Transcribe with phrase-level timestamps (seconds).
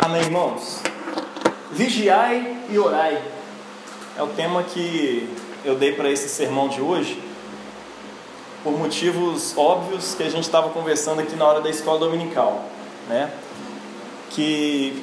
[0.00, 0.80] Amém, irmãos?
[1.70, 3.22] Vigiai e orai.
[4.18, 5.28] É o tema que
[5.64, 7.22] eu dei para esse sermão de hoje,
[8.62, 12.64] por motivos óbvios que a gente estava conversando aqui na hora da escola dominical,
[13.08, 13.32] né?
[14.30, 15.02] Que,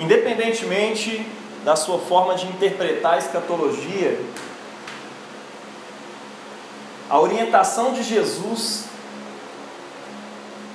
[0.00, 1.24] independentemente
[1.62, 4.18] da sua forma de interpretar a escatologia,
[7.08, 8.86] a orientação de Jesus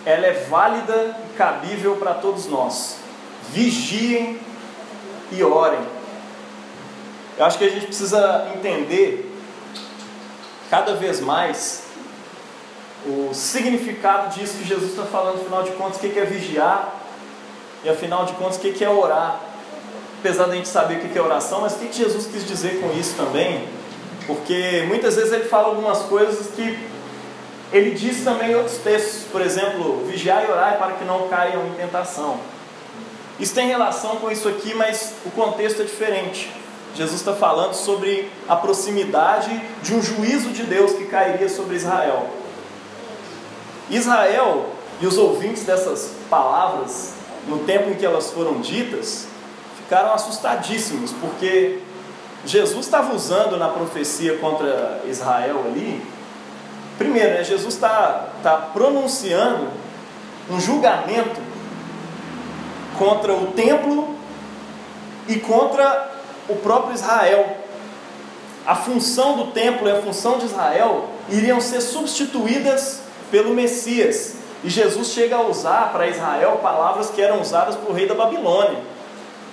[0.05, 3.07] ela é válida e cabível para todos nós.
[3.52, 4.40] Vigiem
[5.31, 5.80] e orem.
[7.38, 9.31] Eu acho que a gente precisa entender
[10.70, 11.84] cada vez mais
[13.05, 16.94] o significado disso que Jesus está falando, afinal de contas, o que é vigiar
[17.84, 19.39] e afinal de contas, o que é orar.
[20.20, 22.81] Apesar de a gente saber o que é oração, mas o que Jesus quis dizer
[22.81, 23.67] com isso também?
[24.25, 26.77] Porque muitas vezes ele fala algumas coisas que
[27.72, 31.67] ele diz também em outros textos, por exemplo, vigiar e orar para que não caiam
[31.67, 32.39] em tentação.
[33.40, 36.52] Isso tem relação com isso aqui, mas o contexto é diferente.
[36.95, 42.28] Jesus está falando sobre a proximidade de um juízo de Deus que cairia sobre Israel.
[43.89, 44.66] Israel
[45.00, 47.14] e os ouvintes dessas palavras,
[47.48, 49.28] no tempo em que elas foram ditas,
[49.78, 51.80] ficaram assustadíssimos, porque
[52.45, 56.04] Jesus estava usando na profecia contra Israel ali
[56.98, 59.67] Primeiro, né, Jesus está tá pronunciando
[60.50, 61.39] um julgamento
[62.98, 64.16] contra o templo
[65.28, 66.12] e contra
[66.50, 67.58] o próprio Israel.
[68.66, 74.36] A função do templo e a função de Israel iriam ser substituídas pelo Messias.
[74.64, 78.80] E Jesus chega a usar para Israel palavras que eram usadas por rei da Babilônia.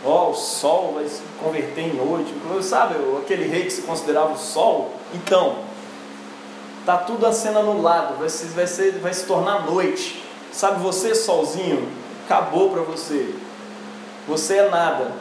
[0.04, 2.34] Ó, oh, o sol vai se converter em noite.
[2.62, 4.92] Sabe aquele rei que se considerava o sol?
[5.14, 5.56] Então,
[6.84, 10.22] Tá tudo sendo anulado, vai se, vai, ser, vai se tornar noite.
[10.52, 11.88] Sabe, você, solzinho,
[12.24, 13.34] acabou para você.
[14.26, 15.12] Você é nada.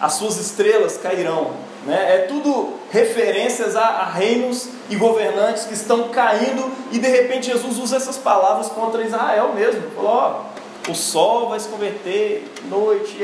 [0.00, 1.52] As suas estrelas cairão.
[1.86, 2.16] Né?
[2.16, 7.78] É tudo referências a, a reinos e governantes que estão caindo, e de repente Jesus
[7.78, 9.82] usa essas palavras contra Israel mesmo.
[9.90, 10.46] Falou:
[10.88, 13.16] o sol vai se converter, noite,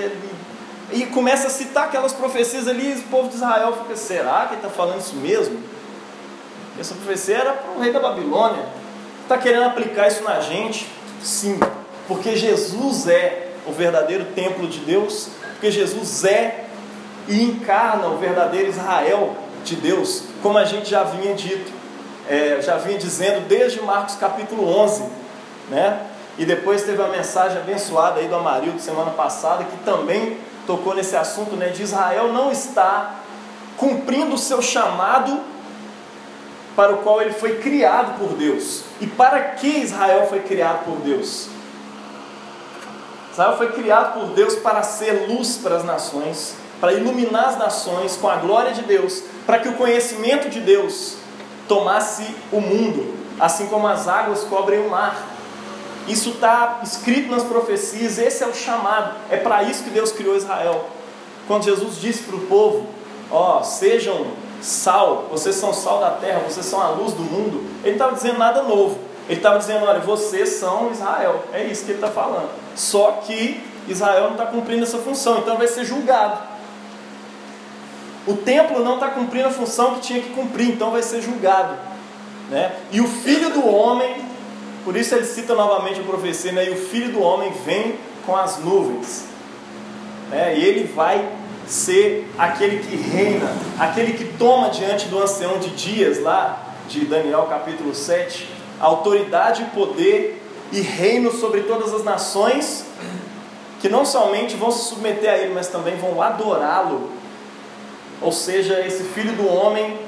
[0.93, 4.47] e, e começa a citar aquelas profecias ali, e o povo de Israel fica: será
[4.47, 5.59] que ele está falando isso mesmo?
[6.79, 8.65] Essa profecia era para o rei da Babilônia.
[9.23, 10.89] Está querendo aplicar isso na gente?
[11.23, 11.61] Sim,
[12.11, 16.65] porque Jesus é o verdadeiro templo de Deus, porque Jesus é
[17.29, 21.71] e encarna o verdadeiro Israel de Deus, como a gente já vinha dito,
[22.29, 25.05] é, já vinha dizendo desde Marcos capítulo 11,
[25.69, 26.05] né?
[26.37, 31.15] E depois teve a mensagem abençoada aí do Amarildo semana passada, que também tocou nesse
[31.15, 31.69] assunto, né?
[31.69, 33.21] De Israel não está
[33.77, 35.39] cumprindo o seu chamado
[36.75, 38.83] para o qual ele foi criado por Deus.
[39.01, 41.60] E para que Israel foi criado por Deus?
[43.33, 48.17] Israel foi criado por Deus para ser luz para as nações, para iluminar as nações
[48.17, 51.17] com a glória de Deus, para que o conhecimento de Deus
[51.69, 55.29] tomasse o mundo, assim como as águas cobrem o mar.
[56.09, 60.37] Isso está escrito nas profecias, esse é o chamado, é para isso que Deus criou
[60.37, 60.89] Israel.
[61.47, 62.87] Quando Jesus disse para o povo:
[63.31, 64.27] Ó, oh, sejam
[64.61, 67.65] sal, vocês são sal da terra, vocês são a luz do mundo.
[67.83, 68.99] Ele não estava dizendo nada novo.
[69.31, 71.45] Ele estava dizendo: olha, vocês são Israel.
[71.53, 72.51] É isso que ele está falando.
[72.75, 76.37] Só que Israel não está cumprindo essa função, então vai ser julgado.
[78.27, 81.75] O templo não está cumprindo a função que tinha que cumprir, então vai ser julgado.
[82.51, 82.73] Né?
[82.91, 84.17] E o filho do homem,
[84.85, 86.67] por isso ele cita novamente a profecia, né?
[86.67, 87.95] e o filho do homem vem
[88.27, 89.27] com as nuvens.
[90.29, 90.59] Né?
[90.59, 91.29] E ele vai
[91.69, 93.49] ser aquele que reina,
[93.79, 100.43] aquele que toma diante do ancião de dias, lá de Daniel capítulo 7, autoridade, poder
[100.73, 102.85] e reino sobre todas as nações,
[103.81, 107.11] que não somente vão se submeter a ele, mas também vão adorá-lo.
[108.21, 109.99] Ou seja, esse filho do homem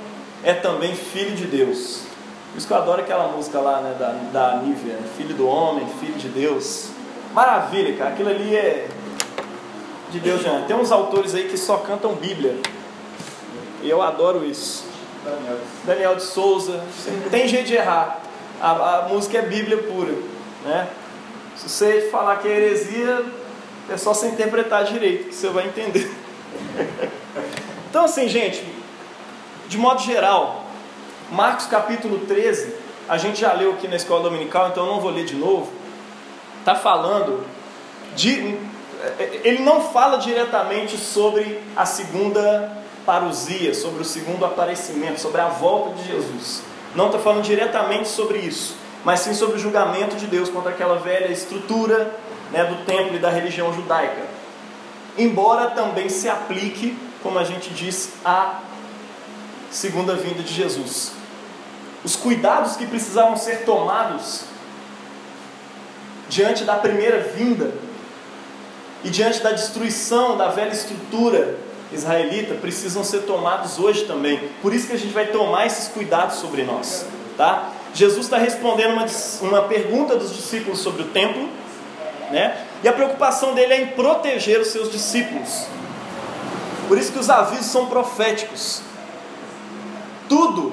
[0.45, 2.03] é também filho de Deus.
[2.51, 5.87] Por isso que eu adoro aquela música lá né, da, da Nívia, filho do homem,
[5.99, 6.91] filho de Deus.
[7.33, 8.89] Maravilha, cara, aquilo ali é
[10.11, 10.61] de Deus já.
[10.67, 12.59] Tem uns autores aí que só cantam Bíblia.
[13.83, 14.85] E eu adoro isso.
[15.25, 16.85] Daniel, Daniel de Souza.
[17.31, 18.21] Tem jeito de errar.
[18.63, 20.15] A, a, música é Bíblia pura.
[20.65, 20.89] Né?
[21.57, 23.25] Se você falar que é heresia,
[23.91, 26.09] é só você interpretar direito, que você vai entender.
[27.91, 28.65] então, assim, gente,
[29.67, 30.65] de modo geral,
[31.33, 32.73] Marcos capítulo 13,
[33.09, 35.73] a gente já leu aqui na escola dominical, então eu não vou ler de novo.
[36.61, 37.45] Está falando
[38.15, 38.57] de
[39.43, 42.71] ele não fala diretamente sobre a segunda
[43.05, 46.63] parousia, sobre o segundo aparecimento, sobre a volta de Jesus.
[46.95, 50.99] Não está falando diretamente sobre isso, mas sim sobre o julgamento de Deus contra aquela
[50.99, 52.15] velha estrutura
[52.51, 54.43] né, do templo e da religião judaica.
[55.19, 58.61] embora também se aplique, como a gente disse, à
[59.71, 61.13] segunda vinda de Jesus.
[62.05, 64.45] Os cuidados que precisavam ser tomados
[66.29, 67.73] diante da primeira vinda
[69.05, 71.59] e diante da destruição da velha estrutura
[71.93, 74.41] israelita precisam ser tomados hoje também.
[74.61, 77.07] Por isso que a gente vai tomar esses cuidados sobre nós,
[77.37, 77.71] tá?
[77.95, 79.07] Jesus está respondendo uma,
[79.43, 81.49] uma pergunta dos discípulos sobre o templo,
[82.31, 82.57] né?
[82.83, 85.67] E a preocupação dele é em proteger os seus discípulos.
[86.89, 88.83] Por isso que os avisos são proféticos.
[90.29, 90.73] Tudo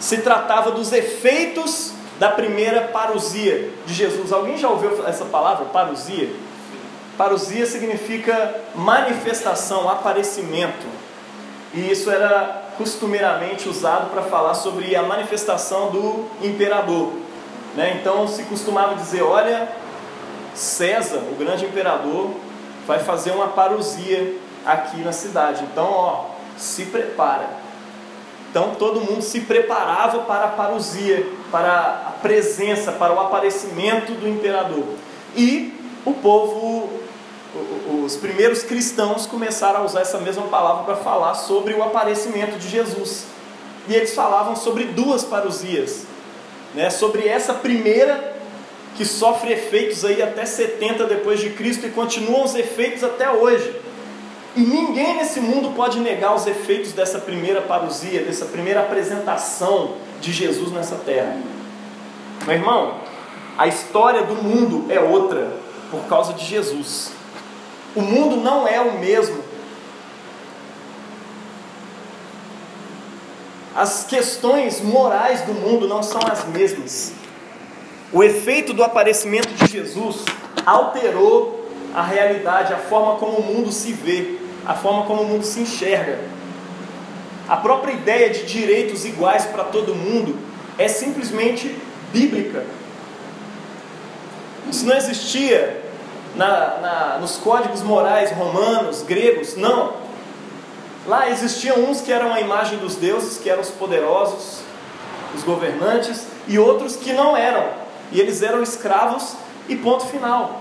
[0.00, 4.32] se tratava dos efeitos da primeira parousia de Jesus.
[4.32, 6.30] Alguém já ouviu essa palavra, parousia?
[7.16, 10.86] Parousia significa manifestação, aparecimento.
[11.74, 17.12] E isso era costumeiramente usado para falar sobre a manifestação do imperador.
[17.74, 17.98] Né?
[18.00, 19.68] Então se costumava dizer: olha,
[20.54, 22.30] César, o grande imperador,
[22.86, 25.64] vai fazer uma parousia aqui na cidade.
[25.64, 26.24] Então, ó,
[26.56, 27.48] se prepara.
[28.50, 34.28] Então todo mundo se preparava para a parousia, para a presença, para o aparecimento do
[34.28, 34.84] imperador.
[35.34, 36.90] E o povo,
[38.04, 42.68] os primeiros cristãos começaram a usar essa mesma palavra para falar sobre o aparecimento de
[42.68, 43.26] Jesus.
[43.88, 46.04] E eles falavam sobre duas parousias,
[46.74, 46.90] né?
[46.90, 48.32] sobre essa primeira
[48.96, 53.74] que sofre efeitos aí até 70 depois de Cristo e continuam os efeitos até hoje.
[54.54, 60.30] E ninguém nesse mundo pode negar os efeitos dessa primeira parousia, dessa primeira apresentação de
[60.30, 61.38] Jesus nessa terra.
[62.44, 62.96] Meu irmão,
[63.56, 65.52] a história do mundo é outra
[65.92, 67.12] por causa de Jesus.
[67.94, 69.44] O mundo não é o mesmo.
[73.76, 77.12] As questões morais do mundo não são as mesmas.
[78.10, 80.24] O efeito do aparecimento de Jesus
[80.64, 85.44] alterou a realidade, a forma como o mundo se vê, a forma como o mundo
[85.44, 86.20] se enxerga.
[87.46, 90.38] A própria ideia de direitos iguais para todo mundo
[90.78, 91.76] é simplesmente
[92.12, 92.64] bíblica.
[94.70, 95.81] Isso não existia
[96.34, 99.94] na, na, nos códigos morais romanos, gregos, não.
[101.06, 104.60] Lá existiam uns que eram a imagem dos deuses, que eram os poderosos,
[105.34, 107.64] os governantes, e outros que não eram,
[108.10, 109.34] e eles eram escravos,
[109.68, 110.60] e ponto final.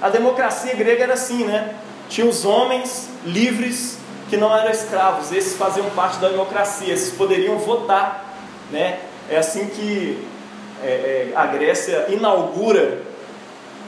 [0.00, 1.74] A democracia grega era assim, né?
[2.08, 3.98] Tinha os homens livres
[4.28, 8.24] que não eram escravos, esses faziam parte da democracia, esses poderiam votar,
[8.70, 9.00] né?
[9.30, 10.26] É assim que
[10.82, 13.02] é, é, a Grécia inaugura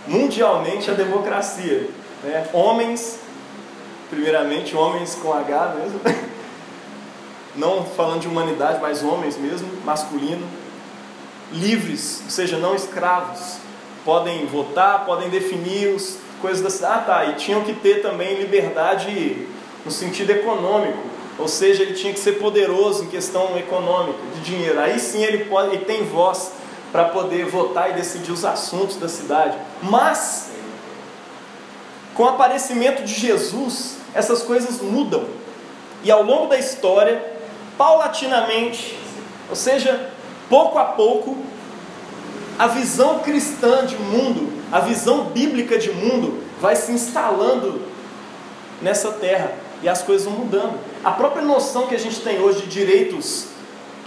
[0.07, 1.89] mundialmente a democracia.
[2.23, 2.49] Né?
[2.53, 3.21] Homens,
[4.09, 6.01] primeiramente homens com H mesmo,
[7.57, 10.47] não falando de humanidade, mas homens mesmo, masculino,
[11.53, 13.59] livres, ou seja, não escravos,
[14.05, 16.95] podem votar, podem definir as coisas da cidade.
[16.97, 19.47] Ah, tá, e tinham que ter também liberdade
[19.85, 20.99] no sentido econômico,
[21.39, 24.81] ou seja, ele tinha que ser poderoso em questão econômica, de dinheiro.
[24.81, 26.53] Aí sim ele pode, ele tem voz
[26.91, 29.57] para poder votar e decidir os assuntos da cidade.
[29.83, 30.51] Mas,
[32.15, 35.25] com o aparecimento de Jesus, essas coisas mudam.
[36.03, 37.23] E ao longo da história,
[37.77, 38.99] paulatinamente,
[39.49, 40.11] ou seja,
[40.49, 41.37] pouco a pouco,
[42.59, 47.83] a visão cristã de mundo, a visão bíblica de mundo, vai se instalando
[48.81, 50.79] nessa terra e as coisas vão mudando.
[51.05, 53.49] A própria noção que a gente tem hoje de direitos,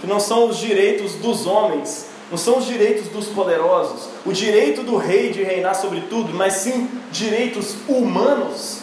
[0.00, 4.82] que não são os direitos dos homens, não são os direitos dos poderosos, o direito
[4.82, 8.78] do rei de reinar sobre tudo, mas sim direitos humanos,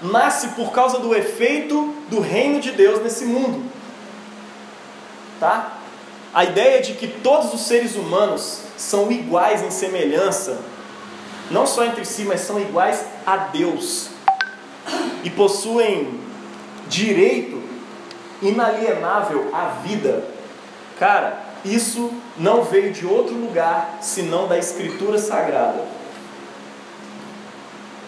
[0.00, 3.62] nasce por causa do efeito do reino de Deus nesse mundo.
[5.38, 5.78] Tá?
[6.32, 10.58] A ideia de que todos os seres humanos são iguais em semelhança,
[11.50, 14.08] não só entre si, mas são iguais a Deus
[15.22, 16.18] e possuem
[16.88, 17.62] direito
[18.42, 20.24] inalienável à vida.
[20.98, 25.84] Cara, isso não veio de outro lugar senão da Escritura Sagrada.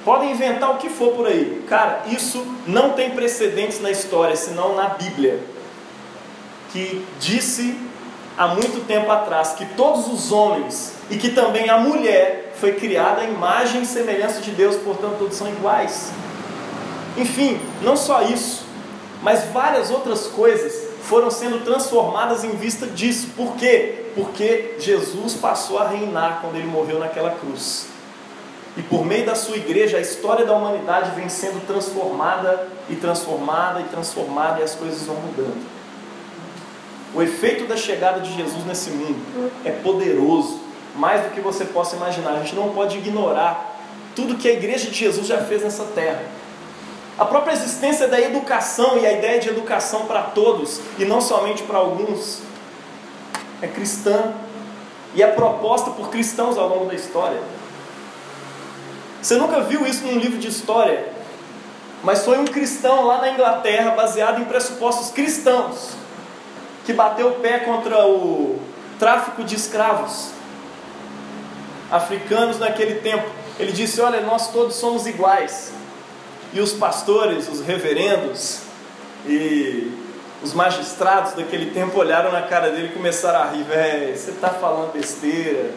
[0.04, 1.64] Podem inventar o que for por aí.
[1.66, 5.40] Cara, isso não tem precedentes na história, senão na Bíblia.
[6.70, 7.76] Que disse
[8.36, 13.22] há muito tempo atrás que todos os homens e que também a mulher foi criada
[13.22, 16.12] à imagem e semelhança de Deus, portanto todos são iguais.
[17.16, 18.66] Enfim, não só isso,
[19.22, 23.28] mas várias outras coisas foram sendo transformadas em vista disso.
[23.36, 24.06] Por quê?
[24.14, 27.86] Porque Jesus passou a reinar quando ele morreu naquela cruz.
[28.76, 33.80] E por meio da sua igreja, a história da humanidade vem sendo transformada e transformada
[33.80, 35.64] e transformada e as coisas vão mudando.
[37.14, 40.60] O efeito da chegada de Jesus nesse mundo é poderoso,
[40.94, 42.32] mais do que você possa imaginar.
[42.32, 43.78] A gente não pode ignorar
[44.14, 46.22] tudo que a igreja de Jesus já fez nessa terra.
[47.18, 51.62] A própria existência da educação e a ideia de educação para todos e não somente
[51.62, 52.42] para alguns
[53.62, 54.35] é cristã
[55.14, 57.40] e é proposta por cristãos ao longo da história.
[59.23, 61.08] Você nunca viu isso num livro de história,
[62.04, 65.92] mas foi um cristão lá na Inglaterra, baseado em pressupostos cristãos,
[66.85, 68.61] que bateu o pé contra o
[68.99, 70.30] tráfico de escravos
[71.90, 73.26] africanos naquele tempo.
[73.58, 75.73] Ele disse: Olha, nós todos somos iguais.
[76.52, 78.60] E os pastores, os reverendos
[79.26, 79.92] e
[80.42, 84.50] os magistrados daquele tempo olharam na cara dele e começaram a rir: Velho, você está
[84.50, 85.70] falando besteira.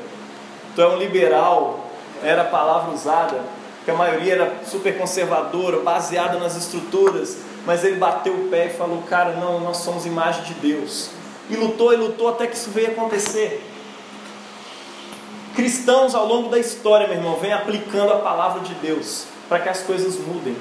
[0.75, 1.87] Tu é um liberal.
[2.21, 3.39] Era a palavra usada,
[3.85, 7.37] que a maioria era super conservadora, baseada nas estruturas.
[7.65, 11.09] Mas ele bateu o pé e falou: Cara, não, nós somos imagem de Deus.
[11.49, 13.65] E lutou e lutou até que isso veio acontecer.
[15.55, 19.67] Cristãos ao longo da história, meu irmão, vêm aplicando a palavra de Deus para que
[19.67, 20.55] as coisas mudem.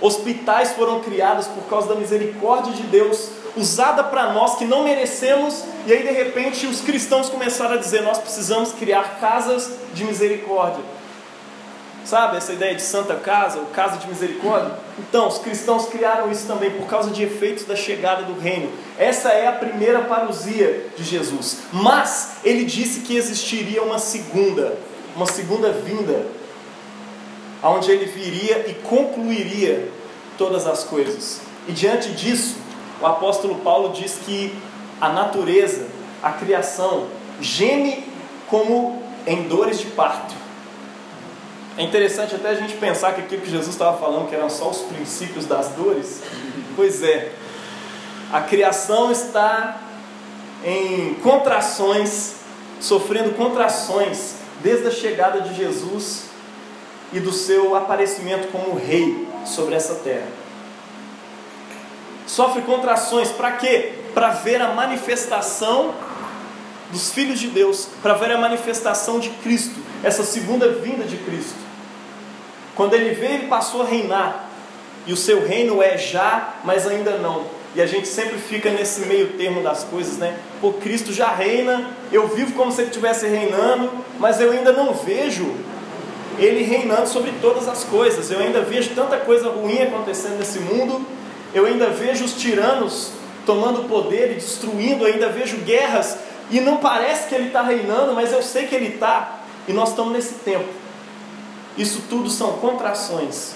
[0.00, 5.62] Hospitais foram criados por causa da misericórdia de Deus, usada para nós que não merecemos,
[5.86, 10.82] e aí de repente os cristãos começaram a dizer: nós precisamos criar casas de misericórdia.
[12.04, 14.72] Sabe essa ideia de santa casa, ou casa de misericórdia?
[14.98, 18.72] Então, os cristãos criaram isso também por causa de efeitos da chegada do reino.
[18.98, 21.58] Essa é a primeira parousia de Jesus.
[21.72, 24.76] Mas ele disse que existiria uma segunda,
[25.14, 26.26] uma segunda vinda,
[27.62, 29.88] onde ele viria e concluiria
[30.36, 31.40] todas as coisas.
[31.68, 32.56] E diante disso,
[33.00, 34.52] o apóstolo Paulo diz que
[35.00, 35.86] a natureza,
[36.22, 37.06] a criação,
[37.40, 38.04] geme
[38.48, 40.34] como em dores de parto.
[41.76, 44.68] É interessante até a gente pensar que aquilo que Jesus estava falando, que eram só
[44.68, 46.22] os princípios das dores,
[46.76, 47.32] pois é,
[48.32, 49.80] a criação está
[50.64, 52.36] em contrações,
[52.80, 56.31] sofrendo contrações, desde a chegada de Jesus
[57.12, 60.28] e do seu aparecimento como rei sobre essa terra.
[62.26, 63.92] Sofre contrações para quê?
[64.14, 65.94] Para ver a manifestação
[66.90, 71.56] dos filhos de Deus, para ver a manifestação de Cristo, essa segunda vinda de Cristo.
[72.74, 74.48] Quando ele veio, ele passou a reinar.
[75.06, 77.44] E o seu reino é já, mas ainda não.
[77.74, 80.38] E a gente sempre fica nesse meio termo das coisas, né?
[80.60, 84.92] Pô, Cristo já reina, eu vivo como se ele estivesse reinando, mas eu ainda não
[84.92, 85.54] vejo
[86.38, 88.30] ele reinando sobre todas as coisas.
[88.30, 91.04] Eu ainda vejo tanta coisa ruim acontecendo nesse mundo,
[91.54, 93.12] eu ainda vejo os tiranos
[93.44, 96.18] tomando poder e destruindo, eu ainda vejo guerras,
[96.50, 99.90] e não parece que ele está reinando, mas eu sei que ele está, e nós
[99.90, 100.68] estamos nesse tempo.
[101.76, 103.54] Isso tudo são contrações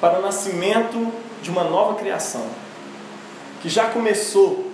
[0.00, 1.12] para o nascimento
[1.42, 2.46] de uma nova criação,
[3.60, 4.70] que já começou,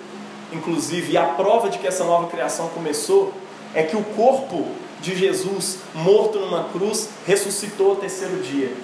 [0.53, 3.33] inclusive, e a prova de que essa nova criação começou
[3.75, 4.67] é que o corpo
[5.01, 8.75] de Jesus, morto numa cruz, ressuscitou ao terceiro dia.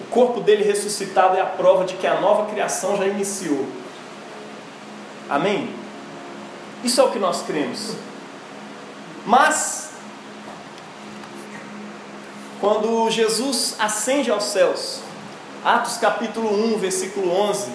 [0.00, 3.66] O corpo dele ressuscitado é a prova de que a nova criação já iniciou.
[5.28, 5.70] Amém?
[6.82, 7.94] Isso é o que nós cremos.
[9.26, 9.90] Mas
[12.60, 15.00] quando Jesus ascende aos céus,
[15.64, 17.70] Atos capítulo 1, versículo 11,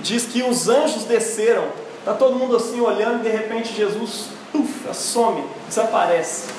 [0.00, 1.64] diz que os anjos desceram,
[1.98, 6.50] está todo mundo assim olhando e de repente Jesus uf, some, desaparece.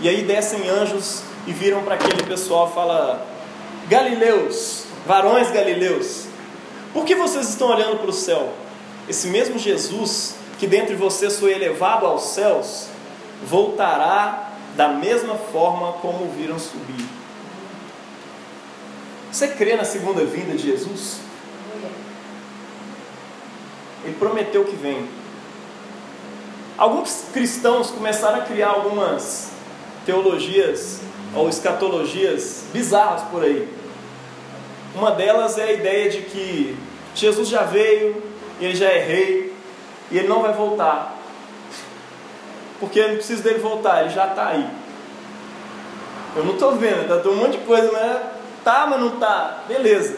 [0.00, 3.26] E aí descem anjos e viram para aquele pessoal e fala:
[3.88, 6.26] Galileus, varões galileus,
[6.92, 8.52] por que vocês estão olhando para o céu?
[9.08, 12.88] Esse mesmo Jesus que dentre vocês foi elevado aos céus,
[13.44, 17.06] voltará da mesma forma como o viram subir.
[19.30, 21.20] Você crê na segunda vinda de Jesus?
[24.04, 25.08] Ele prometeu que vem.
[26.78, 29.50] Alguns cristãos começaram a criar algumas
[30.06, 31.00] teologias
[31.34, 33.68] ou escatologias bizarras por aí.
[34.94, 36.76] Uma delas é a ideia de que
[37.14, 38.22] Jesus já veio,
[38.60, 39.52] e ele já é rei,
[40.10, 41.18] e ele não vai voltar
[42.80, 44.68] porque eu não preciso dele voltar, ele já está aí.
[46.36, 48.20] Eu não estou vendo, tá um monte de coisa, mas
[48.62, 50.16] tá, mas não tá, beleza.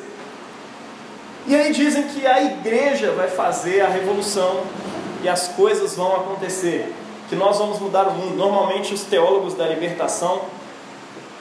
[1.46, 4.64] E aí dizem que a igreja vai fazer a revolução
[5.22, 6.92] e as coisas vão acontecer,
[7.28, 8.36] que nós vamos mudar o mundo.
[8.36, 10.42] Normalmente os teólogos da libertação,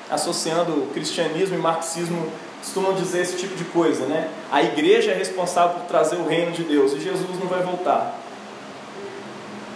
[0.09, 4.29] associando cristianismo e marxismo, costumam dizer esse tipo de coisa, né?
[4.51, 8.19] A igreja é responsável por trazer o reino de Deus e Jesus não vai voltar.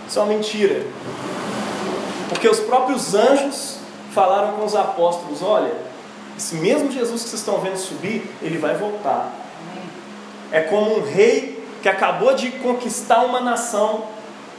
[0.07, 0.85] Isso é uma mentira.
[2.29, 3.77] Porque os próprios anjos
[4.11, 5.73] falaram com os apóstolos: olha,
[6.37, 9.31] esse mesmo Jesus que vocês estão vendo subir, ele vai voltar.
[10.51, 11.52] É como um rei
[11.83, 14.05] que acabou de conquistar uma nação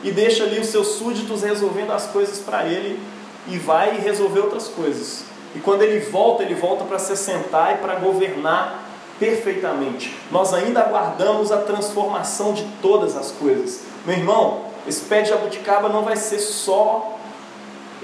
[0.02, 3.00] e deixa ali os seus súditos resolvendo as coisas para ele
[3.49, 5.25] e vai resolver outras coisas.
[5.57, 8.85] E quando ele volta, ele volta para se assentar e para governar
[9.19, 10.14] perfeitamente.
[10.31, 13.81] Nós ainda aguardamos a transformação de todas as coisas.
[14.04, 17.19] Meu irmão, esse pé de jabuticaba não vai ser só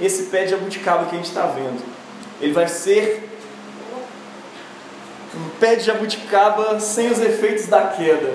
[0.01, 1.83] esse pé de jabuticaba que a gente está vendo.
[2.41, 3.29] Ele vai ser
[5.37, 8.35] um pé de jabuticaba sem os efeitos da queda.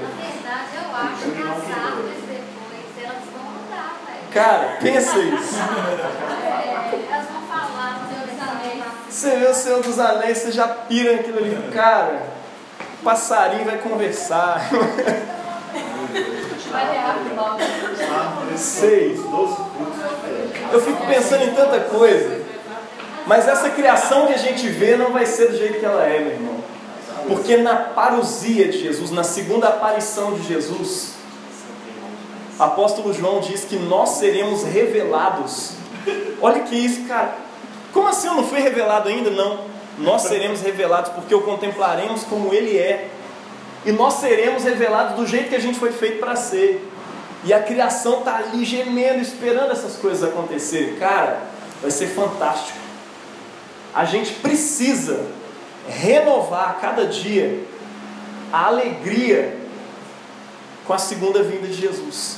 [1.05, 4.27] Na verdade, eu acho que as árvores depois elas vão andar, velho.
[4.33, 5.55] Cara, pensa isso.
[6.43, 8.83] É, elas vão falar no Senhor dos Anéis.
[9.09, 11.69] Você vê o Senhor dos Anéis, você já pira naquilo ali.
[11.73, 12.23] Cara,
[12.99, 14.67] o passarinho vai conversar.
[16.71, 17.57] Vai ter árvore nova.
[18.57, 19.15] Sei.
[20.71, 22.43] Eu fico pensando em tanta coisa.
[23.27, 26.19] Mas essa criação que a gente vê não vai ser do jeito que ela é,
[26.19, 26.54] meu irmão.
[27.27, 31.13] Porque na parousia de Jesus, na segunda aparição de Jesus,
[32.59, 35.71] apóstolo João diz que nós seremos revelados.
[36.41, 37.35] Olha que isso, cara.
[37.91, 39.29] Como assim eu não fui revelado ainda?
[39.29, 39.59] Não.
[39.97, 43.09] Nós seremos revelados porque o contemplaremos como ele é.
[43.85, 46.91] E nós seremos revelados do jeito que a gente foi feito para ser.
[47.43, 50.95] E a criação está ali gemendo, esperando essas coisas acontecerem.
[50.95, 51.43] Cara,
[51.81, 52.79] vai ser fantástico.
[53.93, 55.25] A gente precisa
[55.87, 57.63] renovar a cada dia
[58.51, 59.57] a alegria
[60.85, 62.37] com a segunda vinda de Jesus.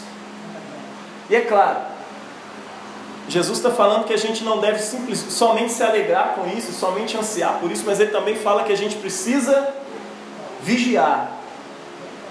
[1.30, 1.80] E é claro,
[3.28, 7.18] Jesus está falando que a gente não deve simples, somente se alegrar com isso, somente
[7.18, 9.74] ansiar por isso, mas ele também fala que a gente precisa
[10.64, 11.32] vigiar.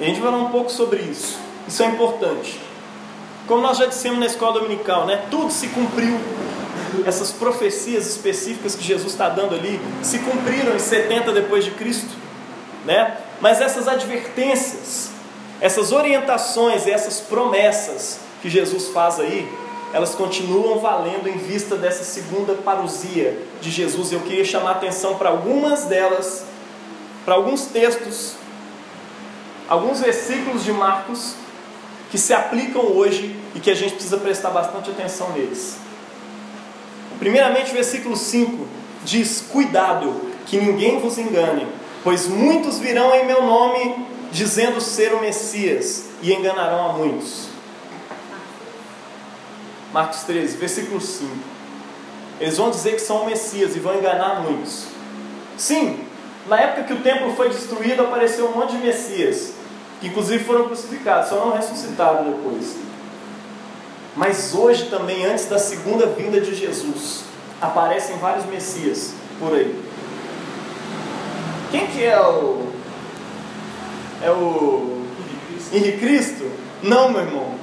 [0.01, 1.39] E a gente vai falar um pouco sobre isso.
[1.69, 2.61] Isso é importante.
[3.47, 5.25] Como nós já dissemos na escola dominical, né?
[5.31, 6.19] Tudo se cumpriu.
[7.05, 12.11] Essas profecias específicas que Jesus está dando ali se cumpriram em 70 depois de Cristo,
[12.85, 13.17] né?
[13.41, 15.11] Mas essas advertências,
[15.61, 19.49] essas orientações, essas promessas que Jesus faz aí,
[19.93, 24.13] elas continuam valendo em vista dessa segunda parousia de Jesus.
[24.13, 26.45] Eu queria chamar a atenção para algumas delas,
[27.25, 28.35] para alguns textos,
[29.69, 31.35] alguns versículos de Marcos
[32.11, 35.79] que se aplicam hoje e que a gente precisa prestar bastante atenção neles.
[37.19, 38.67] Primeiramente, o versículo 5
[39.05, 41.67] diz: Cuidado, que ninguém vos engane,
[42.05, 47.49] pois muitos virão em meu nome, dizendo ser o Messias, e enganarão a muitos.
[49.93, 51.31] Marcos 13, versículo 5.
[52.39, 54.85] Eles vão dizer que são o Messias e vão enganar muitos.
[55.57, 56.01] Sim,
[56.47, 59.55] na época que o templo foi destruído, apareceu um monte de Messias,
[60.01, 62.77] que inclusive foram crucificados, só não ressuscitaram depois.
[64.17, 67.25] Mas hoje também, antes da segunda vinda de Jesus,
[67.61, 69.79] aparecem vários Messias por aí.
[71.71, 72.67] Quem que é o.
[74.23, 75.03] É o.
[75.73, 76.51] Henrique Cristo?
[76.83, 77.55] Não, meu irmão.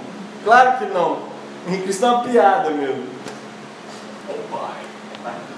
[0.44, 1.20] Claro que não.
[1.68, 3.14] Henrique Cristo é uma piada, meu.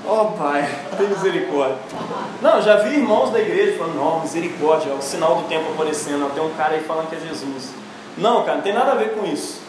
[0.08, 1.77] Oh pai, tem misericórdia.
[2.39, 6.31] Não, já vi irmãos da igreja falando, não, misericórdia, é o sinal do tempo aparecendo.
[6.31, 7.71] Tem um cara aí falando que é Jesus.
[8.15, 9.64] Não, cara, não tem nada a ver com isso.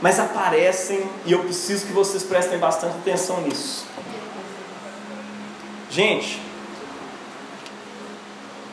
[0.00, 3.84] Mas aparecem e eu preciso que vocês prestem bastante atenção nisso.
[5.90, 6.40] Gente,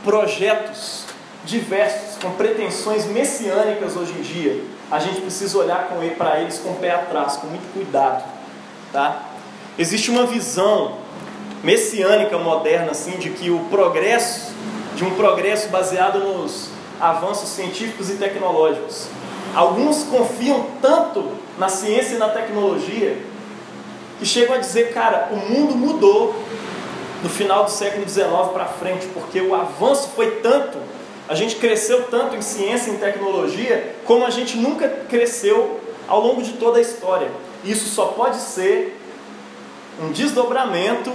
[0.04, 1.06] projetos
[1.44, 6.76] diversos com pretensões messiânicas hoje em dia, a gente precisa olhar para eles com o
[6.76, 8.24] pé atrás, com muito cuidado,
[8.94, 9.24] tá?
[9.78, 10.98] Existe uma visão
[11.64, 14.54] messiânica moderna assim de que o progresso,
[14.96, 19.08] de um progresso baseado nos avanços científicos e tecnológicos.
[19.58, 23.18] Alguns confiam tanto na ciência e na tecnologia
[24.20, 26.36] que chegam a dizer, cara, o mundo mudou
[27.24, 30.78] no final do século XIX para frente, porque o avanço foi tanto,
[31.28, 36.22] a gente cresceu tanto em ciência e em tecnologia, como a gente nunca cresceu ao
[36.22, 37.32] longo de toda a história.
[37.66, 38.96] Isso só pode ser
[40.00, 41.12] um desdobramento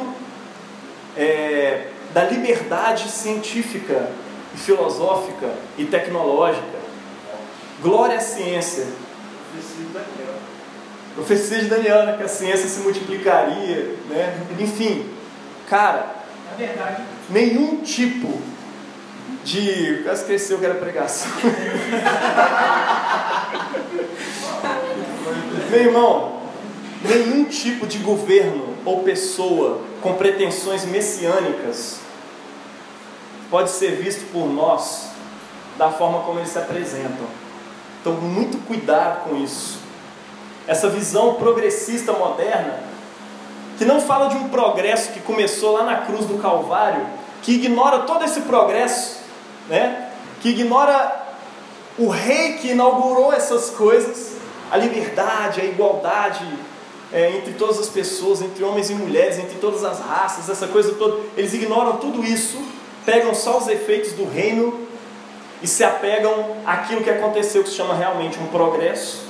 [1.16, 4.10] é, da liberdade científica
[4.56, 6.71] filosófica e tecnológica.
[7.82, 8.86] Glória à ciência.
[11.16, 14.40] Profecia de Daniel, né, que a ciência se multiplicaria, né?
[14.58, 15.10] Enfim,
[15.68, 16.06] cara,
[17.28, 18.40] nenhum tipo
[19.44, 20.02] de.
[20.04, 21.30] Quase esqueceu que era pregação.
[25.70, 26.40] Meu irmão,
[27.02, 32.00] nenhum tipo de governo ou pessoa com pretensões messiânicas
[33.50, 35.08] pode ser visto por nós
[35.76, 37.41] da forma como eles se apresentam.
[38.02, 39.78] Então, muito cuidado com isso.
[40.66, 42.80] Essa visão progressista moderna,
[43.78, 47.06] que não fala de um progresso que começou lá na cruz do Calvário,
[47.42, 49.20] que ignora todo esse progresso,
[49.68, 50.10] né?
[50.40, 51.22] que ignora
[51.96, 54.36] o rei que inaugurou essas coisas,
[54.68, 56.44] a liberdade, a igualdade,
[57.12, 60.94] é, entre todas as pessoas, entre homens e mulheres, entre todas as raças, essa coisa
[60.94, 61.20] toda.
[61.36, 62.58] Eles ignoram tudo isso,
[63.06, 64.88] pegam só os efeitos do reino
[65.62, 69.26] e se apegam àquilo que aconteceu, que se chama realmente um progresso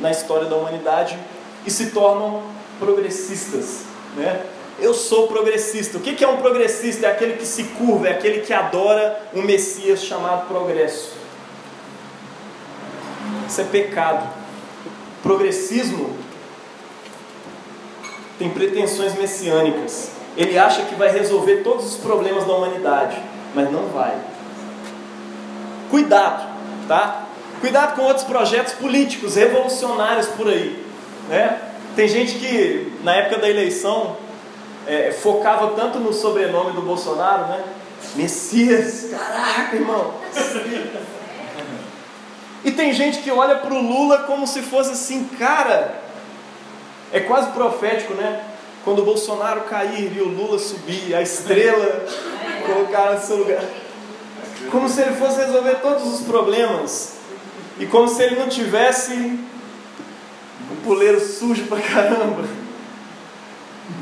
[0.00, 1.16] na história da humanidade,
[1.64, 2.42] e se tornam
[2.78, 3.82] progressistas.
[4.16, 4.42] Né?
[4.78, 5.98] Eu sou progressista.
[5.98, 7.06] O que é um progressista?
[7.06, 11.12] É aquele que se curva, é aquele que adora um Messias chamado progresso.
[13.46, 14.26] Isso é pecado.
[15.22, 16.16] Progressismo
[18.38, 20.12] tem pretensões messiânicas.
[20.36, 23.20] Ele acha que vai resolver todos os problemas da humanidade,
[23.54, 24.29] mas não vai.
[25.90, 26.48] Cuidado,
[26.86, 27.26] tá?
[27.60, 30.82] Cuidado com outros projetos políticos revolucionários por aí,
[31.28, 31.60] né?
[31.94, 34.16] Tem gente que na época da eleição
[34.86, 37.64] é, focava tanto no sobrenome do Bolsonaro, né?
[38.14, 40.14] Messias, caraca, irmão.
[42.64, 46.00] E tem gente que olha para o Lula como se fosse assim, cara,
[47.12, 48.44] é quase profético, né?
[48.84, 52.06] Quando o Bolsonaro cair e o Lula subir, a estrela
[52.66, 53.62] colocar no seu lugar.
[54.70, 57.14] Como se ele fosse resolver todos os problemas.
[57.78, 62.44] E como se ele não tivesse um puleiro sujo pra caramba.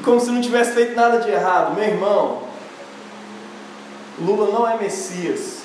[0.05, 1.75] Como se não tivesse feito nada de errado.
[1.75, 2.42] Meu irmão,
[4.18, 5.59] Lula não é Messias.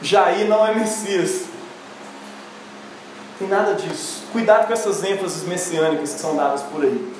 [0.00, 1.44] Jair não é Messias.
[3.38, 4.24] Tem nada disso.
[4.32, 7.17] Cuidado com essas ênfases messiânicas que são dadas por aí.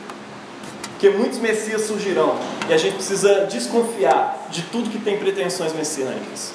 [0.98, 2.36] Porque muitos messias surgirão
[2.68, 6.50] e a gente precisa desconfiar de tudo que tem pretensões messiânicas.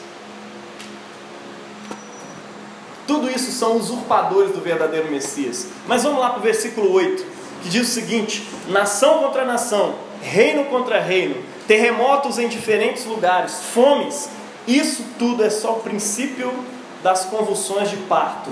[3.08, 5.68] Tudo isso são usurpadores do verdadeiro Messias.
[5.88, 7.26] Mas vamos lá para o versículo 8,
[7.64, 14.30] que diz o seguinte: nação contra nação, reino contra reino, terremotos em diferentes lugares, fomes,
[14.68, 16.54] isso tudo é só o princípio
[17.02, 18.52] das convulsões de parto.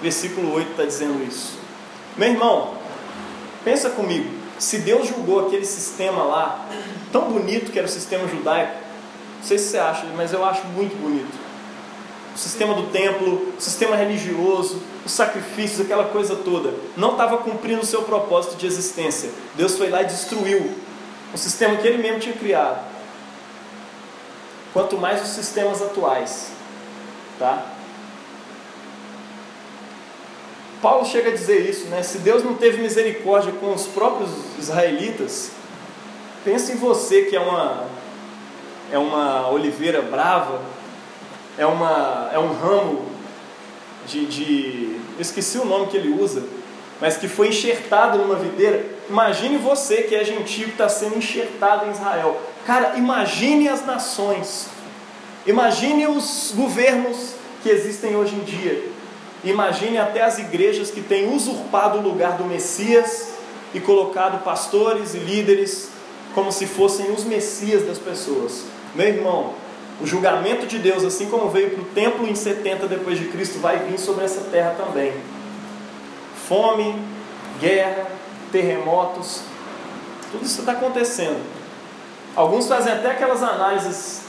[0.00, 1.58] Versículo 8 está dizendo isso.
[2.16, 2.74] Meu irmão,
[3.64, 4.41] pensa comigo.
[4.62, 6.68] Se Deus julgou aquele sistema lá,
[7.10, 8.76] tão bonito que era o sistema judaico,
[9.38, 11.36] não sei se você acha, mas eu acho muito bonito.
[12.32, 17.80] O sistema do templo, o sistema religioso, os sacrifícios, aquela coisa toda, não estava cumprindo
[17.80, 19.30] o seu propósito de existência.
[19.56, 20.70] Deus foi lá e destruiu
[21.34, 22.86] o sistema que ele mesmo tinha criado.
[24.72, 26.52] Quanto mais os sistemas atuais,
[27.36, 27.66] tá?
[30.82, 32.02] Paulo chega a dizer isso, né?
[32.02, 35.52] Se Deus não teve misericórdia com os próprios israelitas,
[36.44, 37.86] pense em você que é uma
[38.90, 40.60] é uma oliveira brava,
[41.56, 43.06] é uma é um ramo
[44.08, 46.42] de, de esqueci o nome que ele usa,
[47.00, 48.84] mas que foi enxertado numa videira.
[49.08, 52.40] Imagine você que é gentil que está sendo enxertado em Israel.
[52.66, 54.66] Cara, imagine as nações,
[55.46, 58.91] imagine os governos que existem hoje em dia
[59.44, 63.30] Imagine até as igrejas que têm usurpado o lugar do Messias
[63.74, 65.90] e colocado pastores e líderes
[66.34, 68.64] como se fossem os Messias das pessoas.
[68.94, 69.54] Meu irmão,
[70.00, 73.58] o julgamento de Deus, assim como veio para o templo em 70 depois de Cristo,
[73.58, 75.12] vai vir sobre essa terra também.
[76.48, 76.94] Fome,
[77.60, 78.06] guerra,
[78.50, 79.42] terremotos,
[80.30, 81.40] tudo isso está acontecendo.
[82.34, 84.22] Alguns fazem até aquelas análises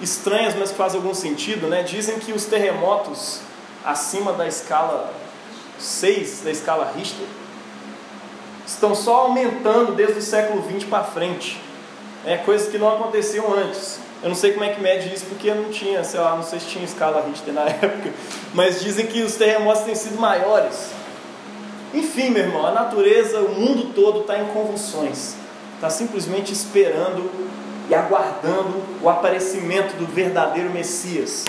[0.00, 1.82] estranhas, mas que fazem algum sentido, né?
[1.82, 3.40] Dizem que os terremotos
[3.84, 5.12] acima da escala
[5.78, 7.26] 6, da escala Richter,
[8.66, 11.60] estão só aumentando desde o século 20 para frente.
[12.24, 13.98] É coisas que não aconteciam antes.
[14.22, 16.58] Eu não sei como é que mede isso porque não tinha, sei lá, não sei
[16.58, 18.10] se tinha escala Richter na época,
[18.54, 20.90] mas dizem que os terremotos têm sido maiores.
[21.92, 25.34] Enfim, meu irmão, a natureza, o mundo todo está em convulsões,
[25.74, 27.30] está simplesmente esperando
[27.88, 31.44] e aguardando o aparecimento do verdadeiro Messias.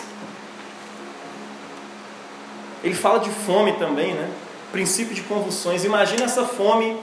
[2.86, 4.30] Ele fala de fome também, né?
[4.72, 5.84] Princípio de convulsões.
[5.84, 6.96] Imagina essa fome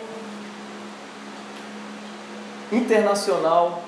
[2.71, 3.83] internacional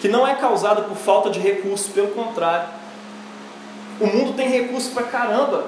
[0.00, 2.70] que não é causada por falta de recursos, pelo contrário.
[4.00, 5.66] O mundo tem recursos para caramba.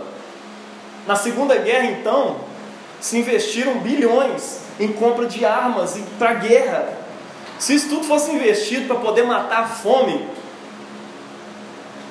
[1.06, 2.38] Na Segunda Guerra, então,
[2.98, 6.88] se investiram bilhões em compra de armas e para guerra.
[7.58, 10.26] Se isso tudo fosse investido para poder matar a fome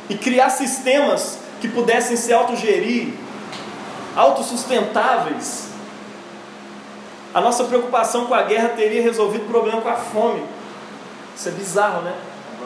[0.07, 3.13] e criar sistemas que pudessem se autogerir,
[4.15, 5.69] autossustentáveis.
[7.33, 10.43] A nossa preocupação com a guerra teria resolvido o problema com a fome.
[11.35, 12.15] Isso é bizarro, né?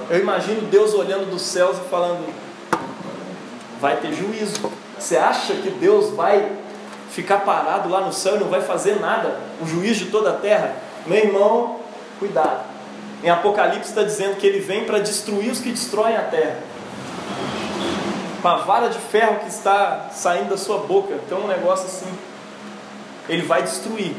[0.10, 2.26] Eu imagino Deus olhando dos céus e falando:
[3.80, 4.72] vai ter juízo.
[4.98, 6.52] Você acha que Deus vai
[7.10, 9.40] ficar parado lá no céu e não vai fazer nada?
[9.62, 10.76] O juiz de toda a terra?
[11.06, 11.80] Meu irmão,
[12.20, 12.72] cuidado.
[13.24, 16.71] Em Apocalipse está dizendo que ele vem para destruir os que destroem a terra
[18.42, 21.14] com a vara de ferro que está saindo da sua boca.
[21.26, 22.12] Então, um negócio assim.
[23.30, 24.16] ele vai destruir,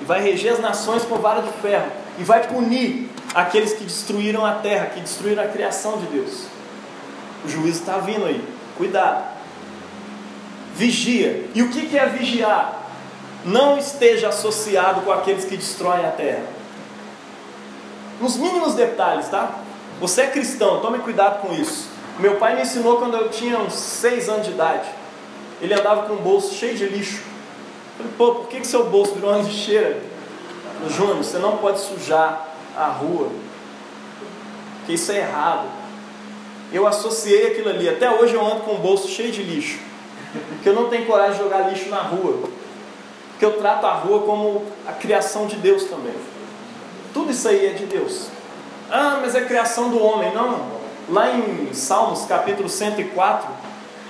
[0.00, 4.44] e vai reger as nações com vara de ferro, e vai punir aqueles que destruíram
[4.44, 6.46] a terra, que destruíram a criação de Deus.
[7.44, 8.42] O juízo está vindo aí,
[8.76, 9.36] cuidado.
[10.74, 11.48] Vigia.
[11.54, 12.82] E o que é vigiar?
[13.44, 16.42] Não esteja associado com aqueles que destroem a terra.
[18.20, 19.50] Nos mínimos detalhes, tá?
[20.00, 21.95] Você é cristão, tome cuidado com isso.
[22.18, 24.88] Meu pai me ensinou quando eu tinha uns 6 anos de idade.
[25.60, 27.22] Ele andava com um bolso cheio de lixo.
[27.98, 30.00] Eu falei, pô, por que, que seu bolso virou uma lixeira?
[30.88, 33.30] Júnior, você não pode sujar a rua,
[34.78, 35.66] porque isso é errado.
[36.72, 37.88] Eu associei aquilo ali.
[37.88, 39.78] Até hoje eu ando com um bolso cheio de lixo,
[40.48, 42.48] porque eu não tenho coragem de jogar lixo na rua,
[43.30, 46.14] porque eu trato a rua como a criação de Deus também.
[47.14, 48.28] Tudo isso aí é de Deus.
[48.90, 50.32] Ah, mas é criação do homem.
[50.34, 50.75] Não.
[51.08, 53.48] Lá em Salmos capítulo 104,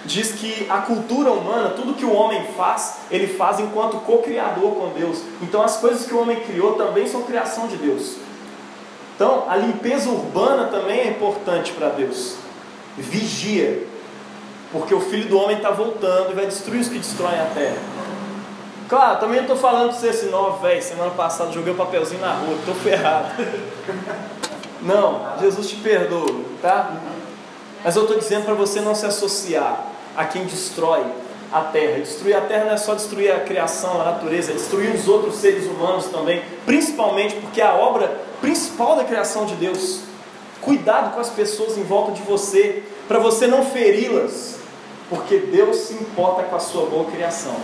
[0.06, 4.88] diz que a cultura humana, tudo que o homem faz, ele faz enquanto co-criador com
[4.98, 5.20] Deus.
[5.42, 8.16] Então as coisas que o homem criou também são criação de Deus.
[9.14, 12.37] Então a limpeza urbana também é importante para Deus.
[12.96, 13.87] Vigia,
[14.72, 17.76] porque o filho do homem está voltando e vai destruir os que destroem a terra.
[18.88, 22.20] Claro, também não estou falando para você assim, não, velho, semana passada joguei um papelzinho
[22.20, 23.32] na rua, estou ferrado.
[24.87, 26.96] Não, Jesus te perdoa, tá?
[27.85, 29.85] Mas eu estou dizendo para você não se associar
[30.16, 31.05] a quem destrói
[31.53, 31.99] a terra.
[31.99, 35.37] Destruir a terra não é só destruir a criação, a natureza, é destruir os outros
[35.37, 40.03] seres humanos também, principalmente porque é a obra principal da criação de Deus.
[40.61, 44.57] Cuidado com as pessoas em volta de você, para você não feri-las,
[45.09, 47.57] porque Deus se importa com a sua boa criação.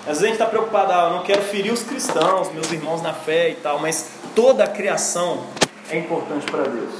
[0.00, 3.02] Às vezes a gente está preocupado, ah, eu não quero ferir os cristãos, meus irmãos
[3.02, 5.44] na fé e tal, mas toda a criação
[5.90, 6.94] é importante para Deus,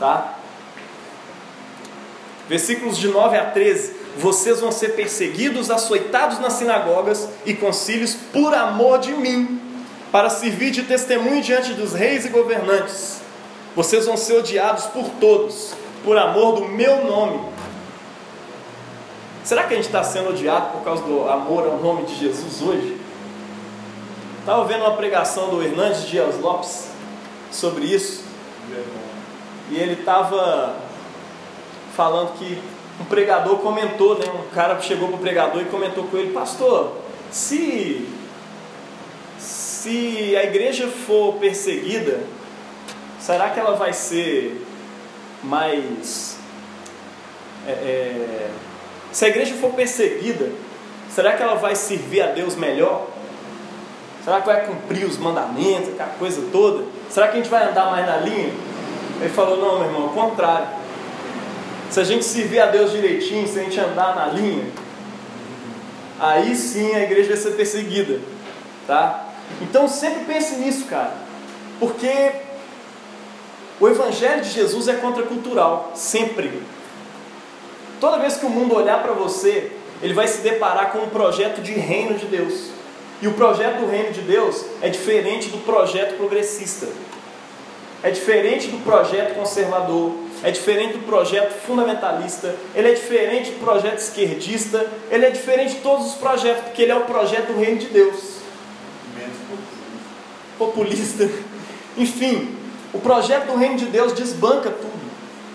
[0.00, 0.34] tá?
[2.48, 8.54] Versículos de 9 a 13: Vocês vão ser perseguidos, açoitados nas sinagogas e concílios por
[8.54, 9.60] amor de mim,
[10.10, 13.20] para servir de testemunho diante dos reis e governantes.
[13.74, 17.55] Vocês vão ser odiados por todos, por amor do meu nome.
[19.46, 22.60] Será que a gente está sendo odiado por causa do amor ao nome de Jesus
[22.60, 23.00] hoje?
[24.40, 26.88] Estava vendo uma pregação do Hernandes Dias Lopes
[27.52, 28.24] sobre isso.
[29.70, 30.74] E ele estava
[31.94, 32.60] falando que
[33.00, 34.24] um pregador comentou, né?
[34.28, 36.96] Um cara chegou para o pregador e comentou com ele, pastor,
[37.30, 38.04] se
[39.38, 42.18] se a igreja for perseguida,
[43.20, 44.66] será que ela vai ser
[45.44, 46.36] mais
[47.64, 48.50] é, é,
[49.16, 50.52] se a igreja for perseguida,
[51.08, 53.06] será que ela vai servir a Deus melhor?
[54.22, 56.84] Será que vai cumprir os mandamentos, aquela coisa toda?
[57.08, 58.52] Será que a gente vai andar mais na linha?
[59.18, 60.68] Ele falou: Não, meu irmão, ao contrário.
[61.88, 64.66] Se a gente servir a Deus direitinho, se a gente andar na linha,
[66.20, 68.20] aí sim a igreja vai ser perseguida,
[68.86, 69.30] tá?
[69.62, 71.14] Então sempre pense nisso, cara,
[71.80, 72.32] porque
[73.80, 76.75] o Evangelho de Jesus é contracultural, sempre.
[78.00, 81.62] Toda vez que o mundo olhar para você, ele vai se deparar com um projeto
[81.62, 82.70] de reino de Deus.
[83.20, 86.86] E o projeto do reino de Deus é diferente do projeto progressista.
[88.02, 90.12] É diferente do projeto conservador,
[90.44, 95.80] é diferente do projeto fundamentalista, ele é diferente do projeto esquerdista, ele é diferente de
[95.80, 98.36] todos os projetos, porque ele é o projeto do reino de Deus.
[100.58, 101.28] Populista.
[101.96, 102.54] Enfim,
[102.92, 105.05] o projeto do reino de Deus desbanca tudo.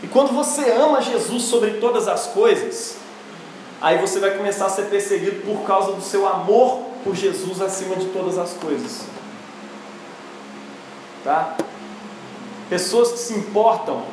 [0.04, 2.96] E quando você ama Jesus sobre todas as coisas,
[3.80, 7.96] aí você vai começar a ser perseguido por causa do seu amor por Jesus acima
[7.96, 9.02] de todas as coisas.
[11.24, 11.56] Tá?
[12.70, 14.04] Pessoas que se importam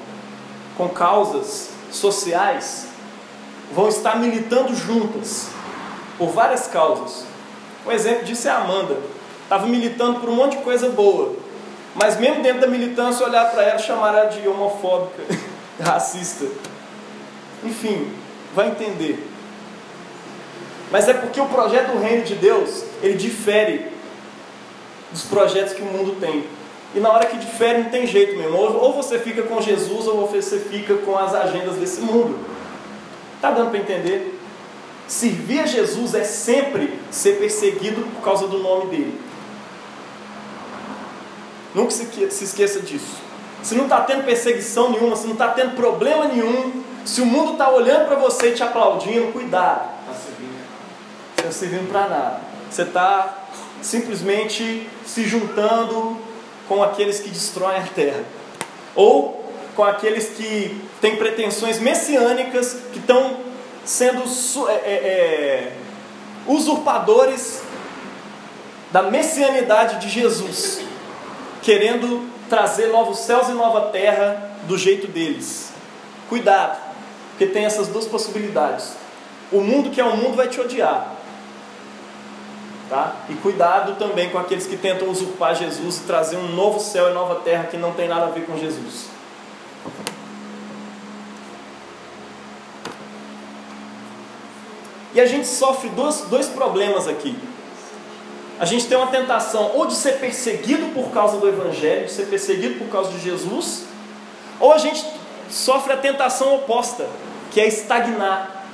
[0.76, 2.86] com causas sociais
[3.72, 5.48] vão estar militando juntas
[6.18, 7.24] por várias causas.
[7.86, 8.98] Um exemplo disso é a Amanda.
[9.44, 11.34] Estava militando por um monte de coisa boa.
[11.94, 15.22] Mas mesmo dentro da militância, olhar para ela e chamar ela de homofóbica,
[15.84, 16.46] racista.
[17.64, 18.12] Enfim,
[18.54, 19.26] vai entender.
[20.90, 23.86] Mas é porque o projeto do reino de Deus, ele difere
[25.10, 26.44] dos projetos que o mundo tem.
[26.94, 28.56] E na hora que difere não tem jeito mesmo.
[28.56, 32.38] Ou você fica com Jesus ou você fica com as agendas desse mundo.
[33.40, 34.38] Tá dando para entender?
[35.06, 39.20] Servir a Jesus é sempre ser perseguido por causa do nome dele.
[41.74, 43.27] Nunca se esqueça disso.
[43.68, 47.52] Se não está tendo perseguição nenhuma, se não está tendo problema nenhum, se o mundo
[47.52, 49.90] está olhando para você e te aplaudindo, cuidado.
[50.00, 50.58] Está servindo.
[51.36, 52.40] Você está servindo para nada.
[52.70, 53.44] Você está
[53.82, 56.16] simplesmente se juntando
[56.66, 58.24] com aqueles que destroem a terra,
[58.94, 63.36] ou com aqueles que têm pretensões messiânicas, que estão
[63.84, 64.22] sendo
[64.70, 65.72] é, é, é,
[66.46, 67.60] usurpadores
[68.90, 70.80] da messianidade de Jesus,
[71.60, 75.72] querendo trazer novos céus e nova terra do jeito deles.
[76.28, 76.78] Cuidado,
[77.30, 78.92] porque tem essas duas possibilidades.
[79.50, 81.14] O mundo que é o mundo vai te odiar.
[82.88, 83.16] Tá?
[83.28, 87.14] E cuidado também com aqueles que tentam usurpar Jesus e trazer um novo céu e
[87.14, 89.08] nova terra que não tem nada a ver com Jesus.
[95.14, 97.36] E a gente sofre dois, dois problemas aqui.
[98.58, 102.26] A gente tem uma tentação ou de ser perseguido por causa do Evangelho, de ser
[102.26, 103.84] perseguido por causa de Jesus,
[104.58, 105.04] ou a gente
[105.48, 107.06] sofre a tentação oposta,
[107.52, 108.64] que é estagnar.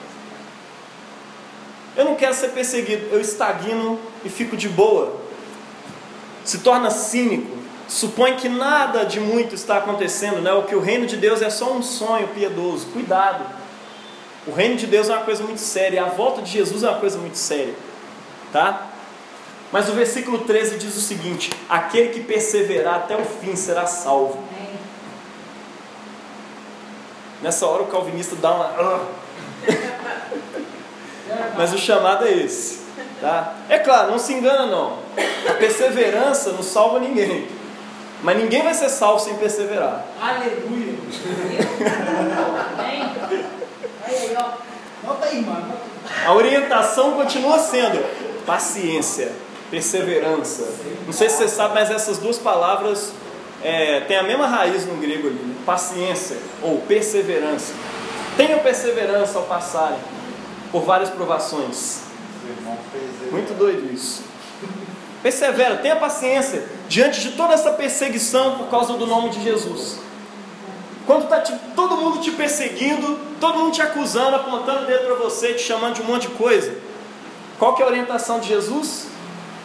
[1.97, 5.21] Eu não quero ser perseguido, eu estagno e fico de boa.
[6.45, 10.53] Se torna cínico, supõe que nada de muito está acontecendo, né?
[10.53, 12.87] o que o reino de Deus é só um sonho piedoso.
[12.87, 13.45] Cuidado!
[14.47, 16.99] O reino de Deus é uma coisa muito séria, a volta de Jesus é uma
[16.99, 17.75] coisa muito séria,
[18.53, 18.94] tá?
[19.75, 24.39] Mas o versículo 13 diz o seguinte: aquele que perseverar até o fim será salvo.
[27.43, 29.03] Nessa hora o calvinista dá uma.
[31.59, 32.85] Mas o chamado é esse.
[33.21, 33.55] Tá?
[33.69, 35.01] É claro, não se engana não.
[35.49, 37.49] A perseverança não salva ninguém.
[38.23, 40.05] Mas ninguém vai ser salvo sem perseverar.
[40.23, 40.95] Aleluia.
[44.07, 44.53] Aí, ó.
[45.05, 45.75] Nota aí, mano.
[46.25, 48.05] A orientação continua sendo
[48.45, 49.33] paciência,
[49.75, 50.73] perseverança.
[51.05, 53.13] Não sei se você sabe, mas essas duas palavras
[53.61, 57.73] é, têm a mesma raiz no grego ali: paciência ou perseverança.
[58.37, 59.99] Tenham perseverança ao passarem
[60.71, 62.03] por várias provações.
[63.33, 64.23] Muito doido isso.
[65.23, 69.99] Persevera, tenha paciência diante de toda essa perseguição por causa do nome de Jesus.
[71.07, 71.41] Quando está
[71.75, 75.95] todo mundo te perseguindo, todo mundo te acusando, apontando o dedo para você, te chamando
[75.95, 76.77] de um monte de coisa.
[77.59, 79.14] Qual que é a orientação de Jesus?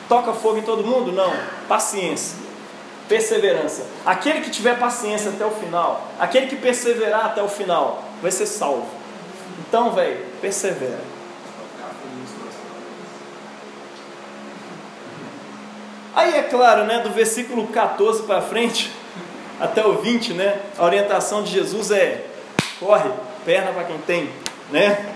[0.10, 1.12] Toca fogo em todo mundo?
[1.12, 1.32] Não.
[1.67, 2.36] Paciência.
[3.08, 3.86] Perseverança.
[4.04, 8.48] Aquele que tiver paciência até o final, aquele que perseverar até o final, vai ser
[8.48, 8.88] salvo.
[9.60, 11.00] Então, velho, persevera.
[16.15, 18.91] Aí é claro, né, do versículo 14 para frente,
[19.62, 20.60] até o 20, né?
[20.78, 22.26] A orientação de Jesus é:
[22.80, 23.10] corre,
[23.45, 24.30] perna para quem tem,
[24.72, 25.15] né?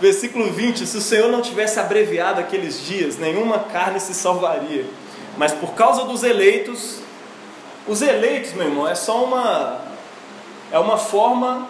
[0.00, 4.84] Versículo 20: Se o Senhor não tivesse abreviado aqueles dias, nenhuma carne se salvaria.
[5.36, 6.98] Mas por causa dos eleitos,
[7.86, 9.80] os eleitos, meu irmão, é só uma
[10.70, 11.68] é uma forma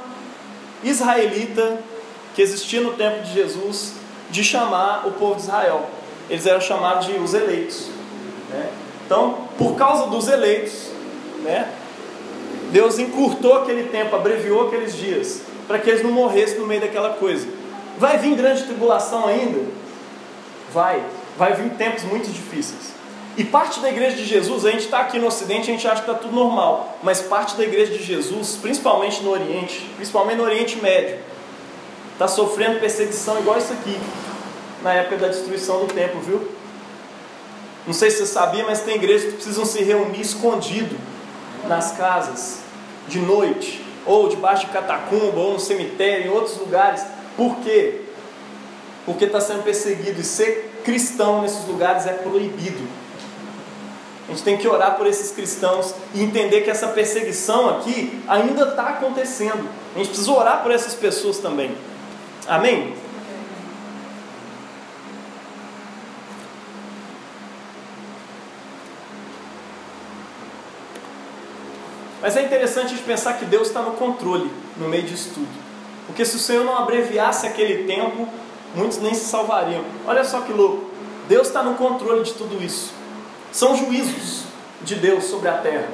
[0.83, 1.79] israelita
[2.35, 3.93] que existia no tempo de Jesus
[4.31, 5.89] de chamar o povo de Israel.
[6.29, 7.89] Eles eram chamados de os eleitos.
[8.51, 8.69] Né?
[9.07, 10.91] Então, por causa dos eleitos,
[11.43, 11.73] né,
[12.71, 17.11] Deus encurtou aquele tempo, abreviou aqueles dias, para que eles não morressem no meio daquela
[17.15, 17.47] coisa.
[17.99, 19.61] Vai vir grande tribulação ainda?
[20.73, 21.03] Vai.
[21.37, 22.93] Vai vir tempos muito difíceis.
[23.37, 26.03] E parte da igreja de Jesus, a gente está aqui no Ocidente, a gente acha
[26.03, 26.99] que está tudo normal.
[27.03, 31.19] Mas parte da igreja de Jesus, principalmente no Oriente, principalmente no Oriente Médio,
[32.13, 33.97] está sofrendo perseguição igual isso aqui,
[34.83, 36.49] na época da destruição do templo, viu?
[37.87, 40.97] Não sei se você sabia, mas tem igrejas que precisam se reunir escondido
[41.69, 42.59] nas casas,
[43.07, 47.05] de noite, ou debaixo de catacumba, ou no cemitério, em outros lugares.
[47.39, 48.01] Por quê?
[49.07, 52.85] Porque está sendo perseguido e ser cristão nesses lugares é proibido.
[54.27, 58.65] A gente tem que orar por esses cristãos e entender que essa perseguição aqui ainda
[58.71, 59.69] está acontecendo.
[59.95, 61.75] A gente precisa orar por essas pessoas também.
[62.49, 62.97] Amém?
[72.21, 75.68] Mas é interessante a gente pensar que Deus está no controle no meio disso tudo.
[76.09, 78.27] Porque se o Senhor não abreviasse aquele tempo,
[78.75, 79.85] muitos nem se salvariam.
[80.07, 80.91] Olha só que louco.
[81.29, 82.93] Deus está no controle de tudo isso.
[83.53, 84.45] São juízos
[84.83, 85.87] de Deus sobre a terra.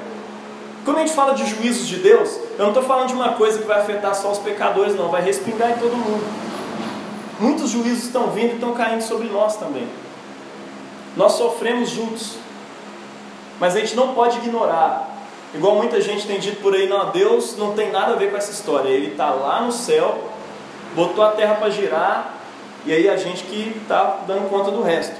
[0.85, 3.59] Quando a gente fala de juízos de Deus, eu não estou falando de uma coisa
[3.59, 6.23] que vai afetar só os pecadores, não, vai respingar em todo mundo.
[7.39, 9.87] Muitos juízos estão vindo e estão caindo sobre nós também.
[11.17, 12.35] Nós sofremos juntos,
[13.59, 15.14] mas a gente não pode ignorar
[15.53, 18.37] Igual muita gente tem dito por aí, não, Deus não tem nada a ver com
[18.37, 18.89] essa história.
[18.89, 20.31] Ele está lá no céu,
[20.93, 22.33] botou a terra para girar,
[22.85, 25.15] e aí a gente que está dando conta do resto.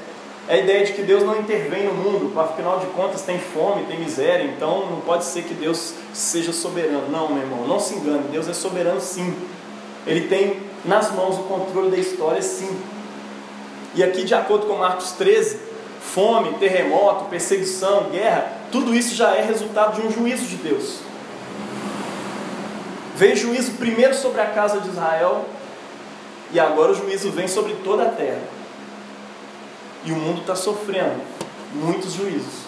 [0.48, 3.86] É a ideia de que Deus não intervém no mundo, afinal de contas tem fome,
[3.86, 7.10] tem miséria, então não pode ser que Deus seja soberano.
[7.10, 9.36] Não, meu irmão, não se engane, Deus é soberano sim.
[10.06, 12.80] Ele tem nas mãos o controle da história sim.
[13.96, 15.58] E aqui, de acordo com Marcos 13,
[16.00, 21.00] fome, terremoto, perseguição, guerra, tudo isso já é resultado de um juízo de Deus.
[23.16, 25.46] Veio juízo primeiro sobre a casa de Israel,
[26.52, 28.42] e agora o juízo vem sobre toda a terra.
[30.04, 31.22] E o mundo está sofrendo
[31.74, 32.66] muitos juízos.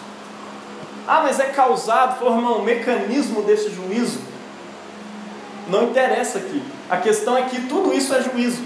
[1.06, 4.20] Ah, mas é causado, irmão, o mecanismo desse juízo.
[5.68, 6.62] Não interessa aqui.
[6.88, 8.62] A questão é que tudo isso é juízo.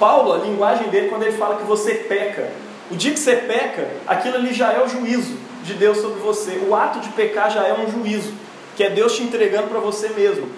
[0.00, 2.50] Paulo, a linguagem dele, quando ele fala que você peca,
[2.90, 6.62] o dia que você peca, aquilo ali já é o juízo de Deus sobre você.
[6.68, 8.32] O ato de pecar já é um juízo,
[8.76, 10.48] que é Deus te entregando para você mesmo.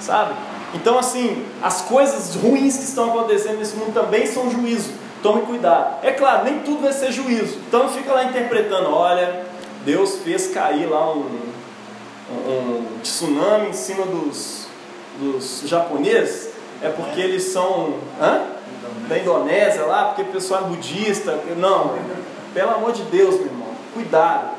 [0.00, 0.34] Sabe?
[0.74, 4.90] Então, assim, as coisas ruins que estão acontecendo nesse mundo também são juízo.
[5.22, 6.04] Tome cuidado.
[6.04, 7.58] É claro, nem tudo vai ser juízo.
[7.68, 9.44] Então, fica lá interpretando: olha,
[9.84, 11.26] Deus fez cair lá um,
[12.30, 14.66] um, tsunami em cima dos,
[15.20, 16.50] dos japoneses.
[16.82, 17.94] É porque eles são.
[18.20, 18.46] Hã?
[19.08, 21.38] Da Indonésia lá, porque o pessoal é budista.
[21.56, 21.98] Não,
[22.54, 24.50] pelo amor de Deus, meu irmão, cuidado.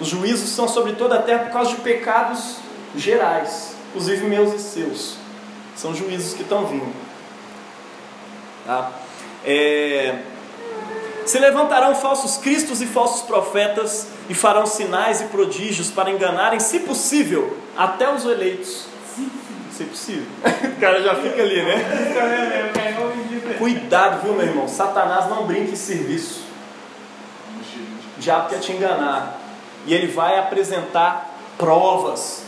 [0.00, 2.56] Os juízos são sobre toda a terra por causa de pecados
[2.96, 5.14] gerais inclusive meus e seus.
[5.76, 6.92] São juízos que estão vindo.
[8.66, 8.90] Tá?
[9.44, 10.18] É...
[11.24, 16.80] Se levantarão falsos cristos e falsos profetas e farão sinais e prodígios para enganarem, se
[16.80, 18.86] possível, até os eleitos.
[19.76, 20.26] Se possível.
[20.76, 21.74] o cara já fica ali, né?
[23.58, 24.68] Cuidado, viu, meu irmão?
[24.68, 26.44] Satanás não brinca em serviço.
[28.16, 29.40] O diabo quer te enganar.
[29.84, 32.44] E ele vai apresentar provas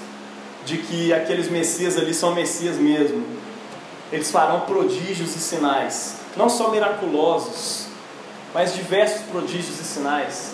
[0.65, 3.27] de que aqueles Messias ali são Messias mesmo.
[4.13, 7.89] Eles farão prodígios e sinais, não só miraculosos,
[8.55, 10.53] mas diversos prodígios e sinais.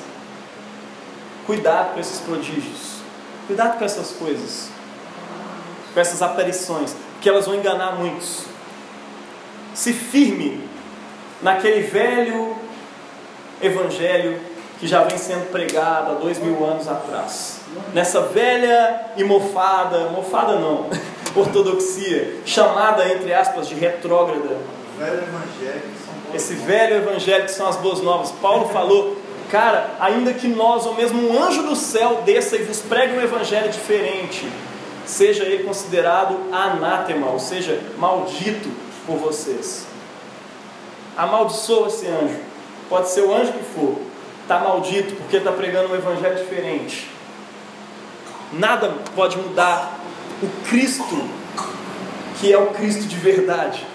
[1.45, 3.03] Cuidado com esses prodígios,
[3.47, 4.72] cuidado com essas coisas,
[5.93, 8.45] com essas aparições, porque elas vão enganar muitos.
[9.75, 10.69] Se firme
[11.41, 12.57] naquele velho
[13.61, 14.39] evangelho
[14.79, 17.63] que já vem sendo pregado há dois mil anos atrás
[17.93, 20.87] nessa velha e mofada, mofada não,
[21.35, 24.57] ortodoxia, chamada entre aspas de retrógrada.
[24.99, 25.23] Velho
[26.35, 28.31] Esse velho evangelho que são as boas novas.
[28.33, 29.17] Paulo falou,
[29.51, 33.23] cara, ainda que nós, ou mesmo um anjo do céu, desça e vos pregue um
[33.23, 34.47] evangelho diferente,
[35.07, 38.69] seja ele considerado anátema, ou seja, maldito
[39.07, 39.87] por vocês.
[41.17, 42.39] Amaldiçoa esse anjo.
[42.89, 43.99] Pode ser o anjo que for.
[44.43, 47.09] Está maldito porque está pregando um evangelho diferente.
[48.53, 49.99] Nada pode mudar
[50.43, 51.29] o Cristo,
[52.41, 53.87] que é o Cristo de verdade.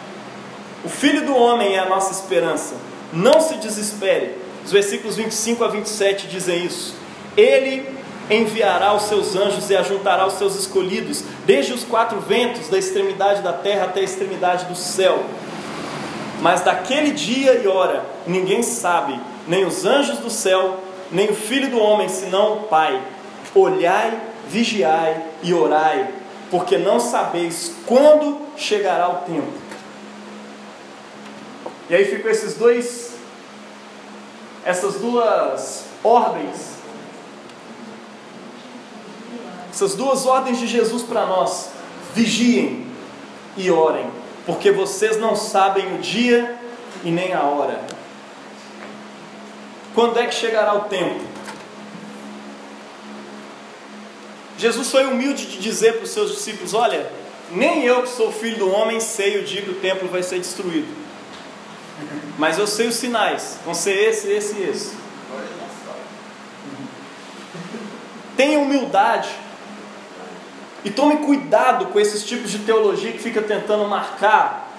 [0.83, 2.75] O Filho do Homem é a nossa esperança.
[3.11, 4.35] Não se desespere.
[4.63, 6.95] Os versículos 25 a 27 dizem isso.
[7.35, 7.96] Ele
[8.29, 13.41] enviará os seus anjos e ajuntará os seus escolhidos, desde os quatro ventos, da extremidade
[13.41, 15.23] da terra até a extremidade do céu.
[16.41, 20.79] Mas daquele dia e hora ninguém sabe, nem os anjos do céu,
[21.11, 23.01] nem o filho do homem, senão o Pai.
[23.55, 26.09] Olhai vigiai e orai,
[26.49, 29.51] porque não sabeis quando chegará o tempo.
[31.89, 33.13] E aí ficam esses dois,
[34.65, 36.76] essas duas ordens,
[39.77, 41.69] essas duas ordens de Jesus para nós:
[42.15, 42.87] vigiem
[43.55, 44.09] e orem,
[44.43, 46.57] porque vocês não sabem o dia
[47.03, 47.85] e nem a hora.
[49.93, 51.23] Quando é que chegará o tempo?
[54.57, 57.11] Jesus foi humilde de dizer para os seus discípulos: Olha,
[57.51, 60.39] nem eu que sou filho do homem sei o dia que o templo vai ser
[60.39, 60.87] destruído.
[62.39, 64.97] Mas eu sei os sinais, vão ser esse, esse e esse.
[68.35, 69.29] Tenha humildade
[70.83, 74.71] e tome cuidado com esses tipos de teologia que fica tentando marcar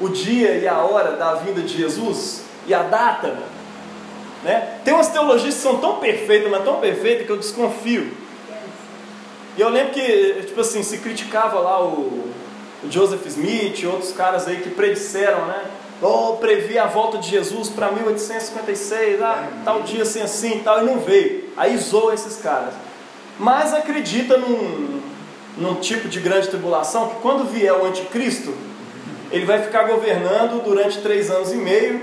[0.00, 3.36] o dia e a hora da vinda de Jesus e a data.
[4.42, 4.78] Né?
[4.84, 8.12] Tem umas teologias que são tão perfeitas, mas tão perfeitas que eu desconfio.
[9.56, 12.32] E eu lembro que, tipo assim, se criticava lá o,
[12.84, 15.64] o Joseph Smith e outros caras aí que predisseram, né?
[16.00, 20.84] Oh, previa a volta de Jesus para 1856, ah, tal dia assim assim tal, e
[20.84, 21.48] não veio.
[21.56, 22.72] Aí zoa esses caras.
[23.36, 24.97] Mas acredita num,
[25.58, 28.54] num tipo de grande tribulação que quando vier o anticristo,
[29.30, 32.00] ele vai ficar governando durante três anos e meio.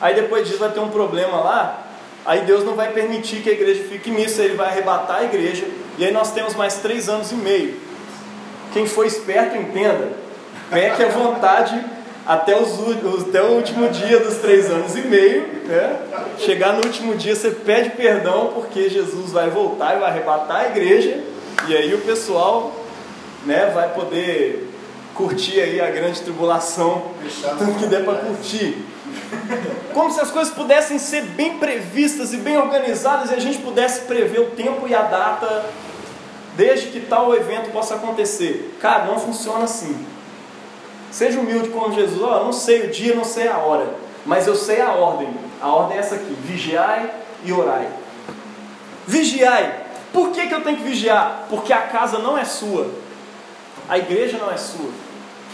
[0.00, 1.86] Aí depois disso vai ter um problema lá.
[2.24, 5.66] Aí Deus não vai permitir que a igreja fique nisso, ele vai arrebatar a igreja
[6.00, 7.74] e aí nós temos mais três anos e meio.
[8.72, 10.12] Quem for esperto, entenda.
[10.70, 11.84] Peque a vontade
[12.26, 12.78] até, os,
[13.26, 15.46] até o último dia dos três anos e meio.
[15.66, 16.00] Né?
[16.38, 20.66] Chegar no último dia, você pede perdão, porque Jesus vai voltar e vai arrebatar a
[20.68, 21.22] igreja.
[21.68, 22.72] E aí o pessoal
[23.44, 24.68] né, vai poder
[25.14, 27.10] curtir aí a grande tribulação,
[27.58, 28.84] tanto que der para curtir.
[29.92, 34.02] Como se as coisas pudessem ser bem previstas e bem organizadas e a gente pudesse
[34.02, 35.66] prever o tempo e a data
[36.56, 38.76] desde que tal evento possa acontecer.
[38.80, 40.06] Cara, não funciona assim.
[41.10, 44.46] Seja humilde como Jesus, ó, oh, não sei o dia, não sei a hora, mas
[44.46, 45.28] eu sei a ordem.
[45.60, 47.10] A ordem é essa aqui: vigiai
[47.44, 47.88] e orai.
[49.06, 49.86] Vigiai.
[50.12, 51.46] Por que, que eu tenho que vigiar?
[51.48, 52.90] Porque a casa não é sua,
[53.90, 54.88] a igreja não é sua.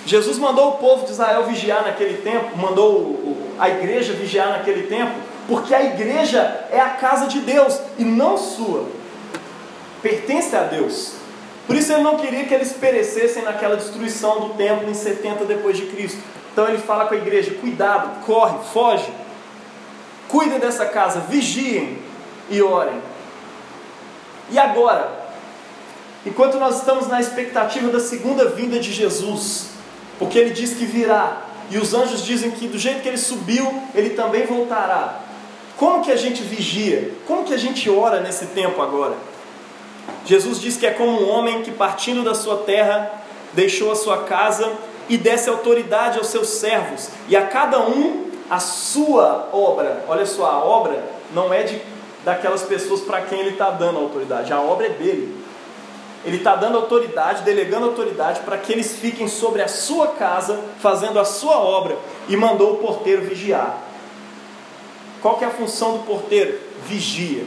[0.04, 5.12] Jesus mandou o povo de Israel vigiar naquele tempo, mandou a igreja vigiar naquele tempo,
[5.48, 8.86] porque a igreja é a casa de Deus e não sua.
[10.02, 11.14] Pertence a Deus.
[11.66, 15.76] Por isso ele não queria que eles perecessem naquela destruição do templo em 70 depois
[15.76, 16.18] de Cristo.
[16.52, 19.10] Então ele fala com a igreja: cuidado, corre, foge.
[20.28, 21.98] Cuidem dessa casa, vigiem
[22.50, 23.00] e orem.
[24.50, 25.25] E agora,
[26.26, 29.68] enquanto nós estamos na expectativa da segunda vinda de Jesus,
[30.18, 33.82] porque ele diz que virá, e os anjos dizem que do jeito que ele subiu,
[33.94, 35.20] ele também voltará.
[35.76, 37.12] Como que a gente vigia?
[37.26, 39.14] Como que a gente ora nesse tempo agora?
[40.24, 43.22] Jesus diz que é como um homem que partindo da sua terra
[43.52, 44.72] deixou a sua casa
[45.08, 50.04] e desse autoridade aos seus servos, e a cada um a sua obra.
[50.08, 51.02] Olha só, a obra
[51.32, 51.80] não é de
[52.24, 55.45] daquelas pessoas para quem ele está dando autoridade, a obra é dele.
[56.26, 61.20] Ele está dando autoridade, delegando autoridade para que eles fiquem sobre a sua casa, fazendo
[61.20, 61.96] a sua obra,
[62.28, 63.78] e mandou o porteiro vigiar.
[65.22, 66.58] Qual que é a função do porteiro?
[66.84, 67.44] Vigia.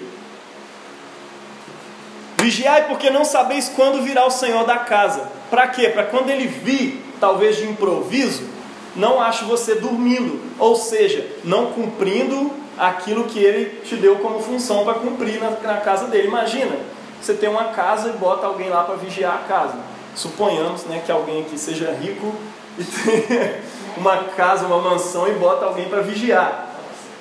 [2.38, 5.30] Vigiai porque não sabeis quando virá o Senhor da casa.
[5.49, 5.89] Para quê?
[5.89, 8.47] Para quando ele vir, talvez de improviso,
[8.95, 14.86] não ache você dormindo, ou seja, não cumprindo aquilo que ele te deu como função
[14.86, 16.27] para cumprir na, na casa dele.
[16.27, 16.77] Imagina,
[17.22, 19.78] você tem uma casa e bota alguém lá para vigiar a casa.
[20.15, 22.34] Suponhamos né, que alguém aqui seja rico
[22.78, 23.61] e tenha
[23.97, 26.67] uma casa, uma mansão e bota alguém para vigiar.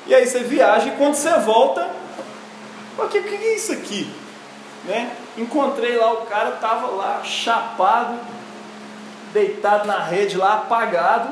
[0.07, 1.88] E aí você viaja e quando você volta,
[2.96, 4.11] o que, que é isso aqui?
[4.84, 5.11] Né?
[5.36, 8.18] Encontrei lá o cara, estava lá chapado,
[9.32, 11.28] deitado na rede lá, apagado,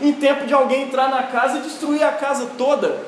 [0.00, 3.00] em tempo de alguém entrar na casa e destruir a casa toda.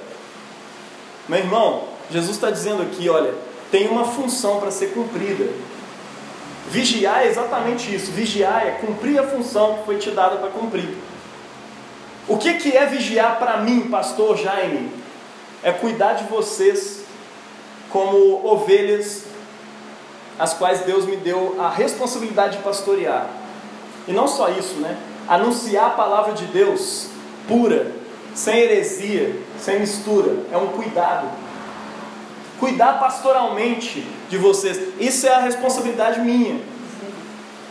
[1.29, 3.35] Meu irmão, Jesus está dizendo aqui, olha,
[3.71, 5.51] tem uma função para ser cumprida.
[6.71, 8.11] Vigiar é exatamente isso.
[8.12, 10.97] Vigiar é cumprir a função que foi te dada para cumprir.
[12.27, 14.91] O que, que é vigiar para mim, pastor Jaime?
[15.62, 17.05] É cuidar de vocês
[17.91, 19.25] como ovelhas,
[20.39, 23.29] as quais Deus me deu a responsabilidade de pastorear.
[24.07, 24.97] E não só isso, né?
[25.27, 27.09] Anunciar a palavra de Deus
[27.47, 27.93] pura,
[28.35, 30.37] sem heresia, sem mistura.
[30.53, 31.29] É um cuidado
[32.59, 34.79] cuidar pastoralmente de vocês.
[34.99, 36.61] Isso é a responsabilidade minha.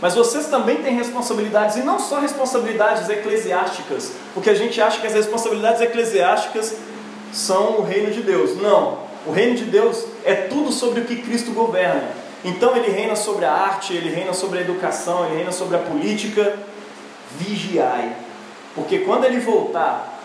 [0.01, 5.07] Mas vocês também têm responsabilidades, e não só responsabilidades eclesiásticas, porque a gente acha que
[5.07, 6.75] as responsabilidades eclesiásticas
[7.33, 8.55] são o reino de Deus.
[8.61, 12.09] Não, o reino de Deus é tudo sobre o que Cristo governa.
[12.45, 15.79] Então ele reina sobre a arte, ele reina sobre a educação, ele reina sobre a
[15.79, 16.57] política.
[17.39, 18.15] Vigiai,
[18.73, 20.16] porque quando ele voltar,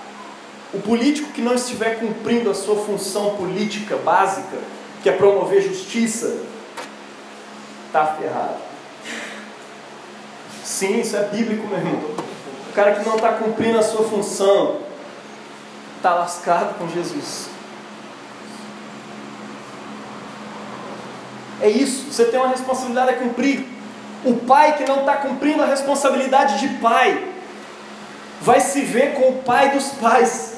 [0.73, 4.57] o político que não estiver cumprindo a sua função política básica,
[5.03, 6.39] que é promover justiça,
[7.87, 8.57] está ferrado.
[10.65, 12.01] Sim, isso é bíblico, meu irmão.
[12.71, 14.79] O cara que não está cumprindo a sua função
[15.97, 17.49] está lascado com Jesus.
[21.61, 23.67] É isso, você tem uma responsabilidade a cumprir.
[24.25, 27.29] O pai que não está cumprindo a responsabilidade de pai
[28.41, 30.52] vai se ver com o pai dos pais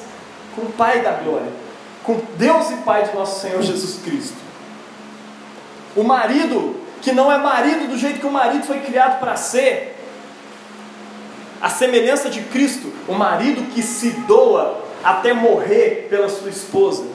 [0.55, 1.51] com o Pai da glória,
[2.03, 4.37] com Deus e Pai de nosso Senhor Jesus Cristo.
[5.95, 9.95] O marido que não é marido do jeito que o marido foi criado para ser,
[11.61, 17.05] a semelhança de Cristo, o marido que se doa até morrer pela sua esposa,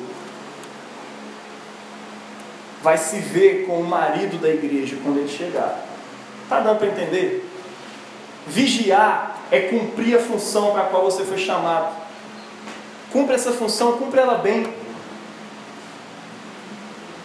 [2.83, 5.85] vai se ver com o marido da igreja quando ele chegar.
[6.45, 7.49] Está dando para entender?
[8.47, 12.00] Vigiar é cumprir a função para a qual você foi chamado.
[13.13, 14.67] Cumpre essa função, cumpre ela bem.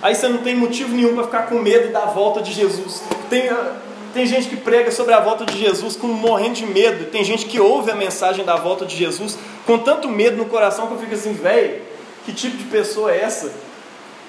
[0.02, 3.02] Aí você não tem motivo nenhum para ficar com medo da volta de Jesus.
[3.30, 3.76] Tem, ah,
[4.14, 7.06] tem gente que prega sobre a volta de Jesus com morrendo de medo.
[7.12, 10.88] Tem gente que ouve a mensagem da volta de Jesus com tanto medo no coração
[10.88, 11.82] que eu fico assim, velho,
[12.24, 13.52] que tipo de pessoa é essa?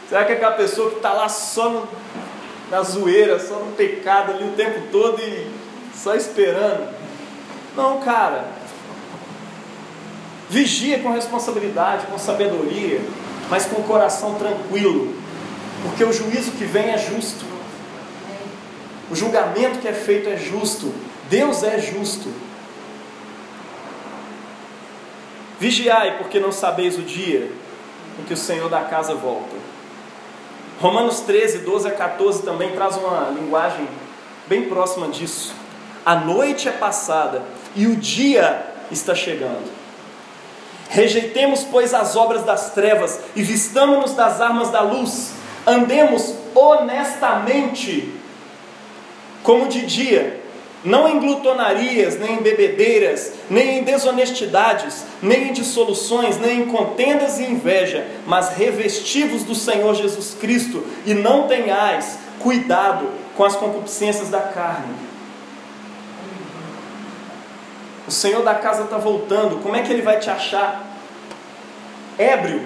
[0.08, 1.88] Será que é aquela pessoa que está lá só no,
[2.70, 5.50] na zoeira, só no pecado ali o tempo todo e
[5.94, 6.88] só esperando?
[7.76, 8.55] Não, cara.
[10.48, 13.00] Vigia com responsabilidade, com sabedoria,
[13.50, 15.14] mas com o coração tranquilo,
[15.82, 17.44] porque o juízo que vem é justo,
[19.10, 20.92] o julgamento que é feito é justo,
[21.28, 22.28] Deus é justo.
[25.58, 27.50] Vigiai, porque não sabeis o dia
[28.18, 29.56] em que o Senhor da casa volta.
[30.80, 33.88] Romanos 13, 12 a 14 também traz uma linguagem
[34.46, 35.54] bem próxima disso.
[36.04, 37.42] A noite é passada
[37.74, 39.75] e o dia está chegando.
[40.88, 45.32] Rejeitemos, pois, as obras das trevas e vistamos-nos das armas da luz.
[45.66, 48.12] Andemos honestamente,
[49.42, 50.40] como de dia,
[50.84, 57.38] não em glutonarias, nem em bebedeiras, nem em desonestidades, nem em dissoluções, nem em contendas
[57.38, 64.28] e inveja, mas revestivos do Senhor Jesus Cristo e não tenhais cuidado com as concupiscências
[64.28, 64.94] da carne.
[68.06, 70.86] O Senhor da casa está voltando, como é que ele vai te achar?
[72.16, 72.64] Ébrio,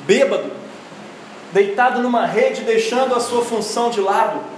[0.00, 0.52] bêbado,
[1.52, 4.56] deitado numa rede, deixando a sua função de lado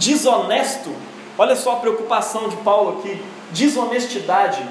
[0.00, 0.90] desonesto.
[1.36, 3.22] Olha só a preocupação de Paulo aqui:
[3.52, 4.66] desonestidade.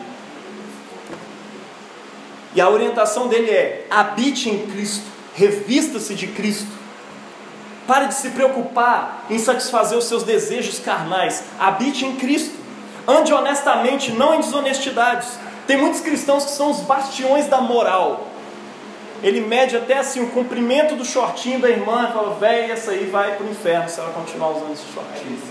[2.56, 5.06] E a orientação dele é: habite em Cristo,
[5.36, 6.79] revista-se de Cristo.
[7.90, 11.44] Pare de se preocupar em satisfazer os seus desejos carnais.
[11.60, 12.56] Habite em Cristo.
[13.08, 15.40] Ande honestamente, não em desonestidades.
[15.66, 18.28] Tem muitos cristãos que são os bastiões da moral.
[19.24, 23.08] Ele mede até assim o comprimento do shortinho da irmã e fala, velho, essa aí
[23.08, 25.42] vai para o inferno se ela continuar usando esse shortinho.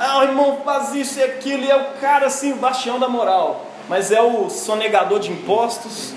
[0.00, 3.08] Ah, o irmão faz isso e aquilo, e é o cara assim, o bastião da
[3.10, 3.66] moral.
[3.90, 6.14] Mas é o sonegador de impostos,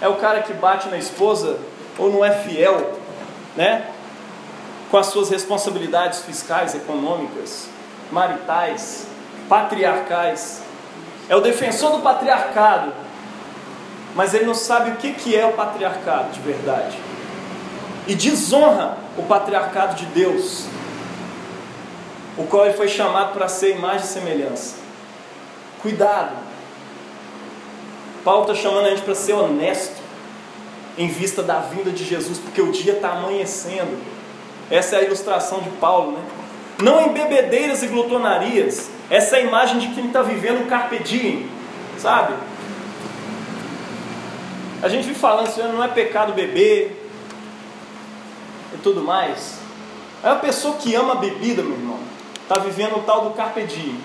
[0.00, 1.58] é o cara que bate na esposa
[1.98, 3.01] ou não é fiel,
[3.56, 3.86] né?
[4.90, 7.68] Com as suas responsabilidades fiscais, econômicas,
[8.10, 9.06] maritais,
[9.48, 10.62] patriarcais.
[11.28, 12.92] É o defensor do patriarcado,
[14.14, 16.98] mas ele não sabe o que, é o patriarcado de verdade.
[18.06, 20.66] E desonra o patriarcado de Deus,
[22.36, 24.76] o qual ele foi chamado para ser imagem e semelhança.
[25.80, 26.36] Cuidado.
[28.24, 30.01] Paulo está chamando a gente para ser honesto
[30.96, 33.98] em vista da vinda de Jesus, porque o dia está amanhecendo.
[34.70, 36.24] Essa é a ilustração de Paulo, né?
[36.82, 38.90] Não em bebedeiras e glutonarias.
[39.10, 41.48] Essa é a imagem de quem está vivendo o carpe diem,
[41.98, 42.34] sabe?
[44.82, 47.08] A gente vive falando assim, não é pecado beber
[48.74, 49.58] e tudo mais.
[50.24, 51.98] É a pessoa que ama a bebida, meu irmão,
[52.42, 53.96] está vivendo o tal do carpe diem.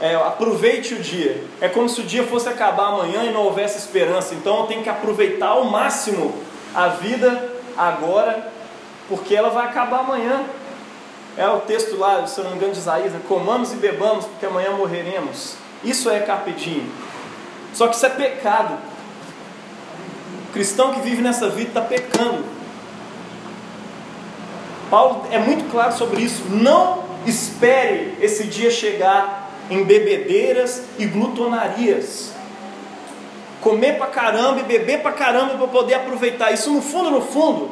[0.00, 1.44] É, aproveite o dia.
[1.60, 4.34] É como se o dia fosse acabar amanhã e não houvesse esperança.
[4.34, 6.34] Então eu tenho que aproveitar ao máximo
[6.74, 8.50] a vida agora,
[9.08, 10.42] porque ela vai acabar amanhã.
[11.36, 13.20] É o texto lá, se eu não me engano, de Isaías: né?
[13.28, 15.56] comamos e bebamos, porque amanhã morreremos.
[15.84, 16.90] Isso é carpe diem.
[17.74, 18.78] Só que isso é pecado.
[20.48, 22.44] O cristão que vive nessa vida está pecando.
[24.90, 26.42] Paulo é muito claro sobre isso.
[26.48, 29.39] Não espere esse dia chegar
[29.70, 32.32] em bebedeiras e glutonarias.
[33.60, 36.50] Comer pra caramba e beber pra caramba para poder aproveitar.
[36.50, 37.70] Isso no fundo, no fundo,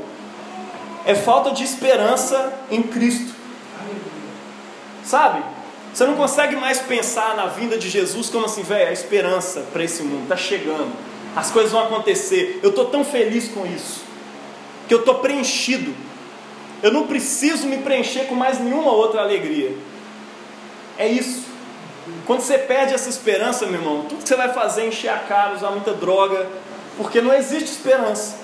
[1.05, 3.35] é falta de esperança em Cristo.
[5.05, 5.43] Sabe?
[5.93, 9.83] Você não consegue mais pensar na vinda de Jesus como assim, velho, a esperança para
[9.83, 10.93] esse mundo está chegando,
[11.35, 12.61] as coisas vão acontecer.
[12.63, 14.03] Eu estou tão feliz com isso,
[14.87, 15.95] que eu estou preenchido.
[16.83, 19.75] Eu não preciso me preencher com mais nenhuma outra alegria.
[20.97, 21.43] É isso.
[22.27, 25.19] Quando você perde essa esperança, meu irmão, tudo que você vai fazer é encher a
[25.19, 26.47] cara, usar muita droga,
[26.97, 28.37] porque não existe esperança.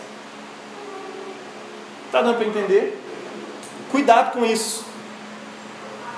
[2.06, 3.00] Está dando para entender?
[3.90, 4.84] Cuidado com isso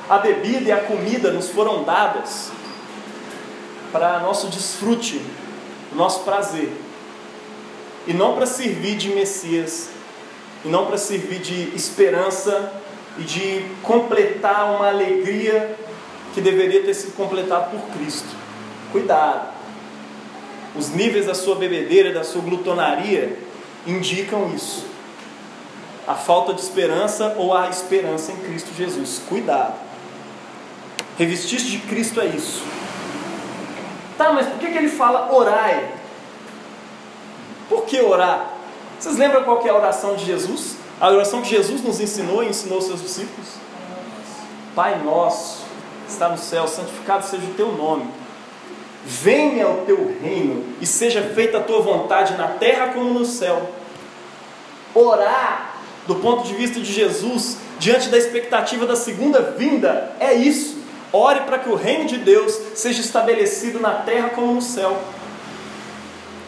[0.09, 2.51] a bebida e a comida nos foram dadas
[3.91, 5.21] para nosso desfrute,
[5.95, 6.71] nosso prazer,
[8.07, 9.89] e não para servir de Messias,
[10.65, 12.73] e não para servir de esperança
[13.19, 15.77] e de completar uma alegria
[16.37, 18.29] que deveria ter sido completada por Cristo.
[18.93, 19.55] Cuidado!
[20.75, 23.39] Os níveis da sua bebedeira, da sua glutonaria
[23.87, 24.85] indicam isso.
[26.07, 29.23] A falta de esperança ou a esperança em Cristo Jesus.
[29.27, 29.77] Cuidado!
[31.17, 32.63] Revestir-se de Cristo é isso.
[34.19, 35.91] Tá, mas por que, que ele fala orai?
[37.67, 38.53] Por que orar?
[39.01, 40.77] Vocês lembram qual é a oração de Jesus?
[41.01, 43.49] A oração que Jesus nos ensinou e ensinou seus discípulos?
[44.75, 45.66] Pai nosso,
[46.09, 48.07] está no céu, santificado seja o teu nome.
[49.05, 53.71] Venha o teu reino e seja feita a tua vontade na terra como no céu.
[54.95, 55.77] Orar,
[56.07, 60.77] do ponto de vista de Jesus, diante da expectativa da segunda vinda, é isso.
[61.13, 65.01] Ore para que o reino de Deus seja estabelecido na terra como no céu.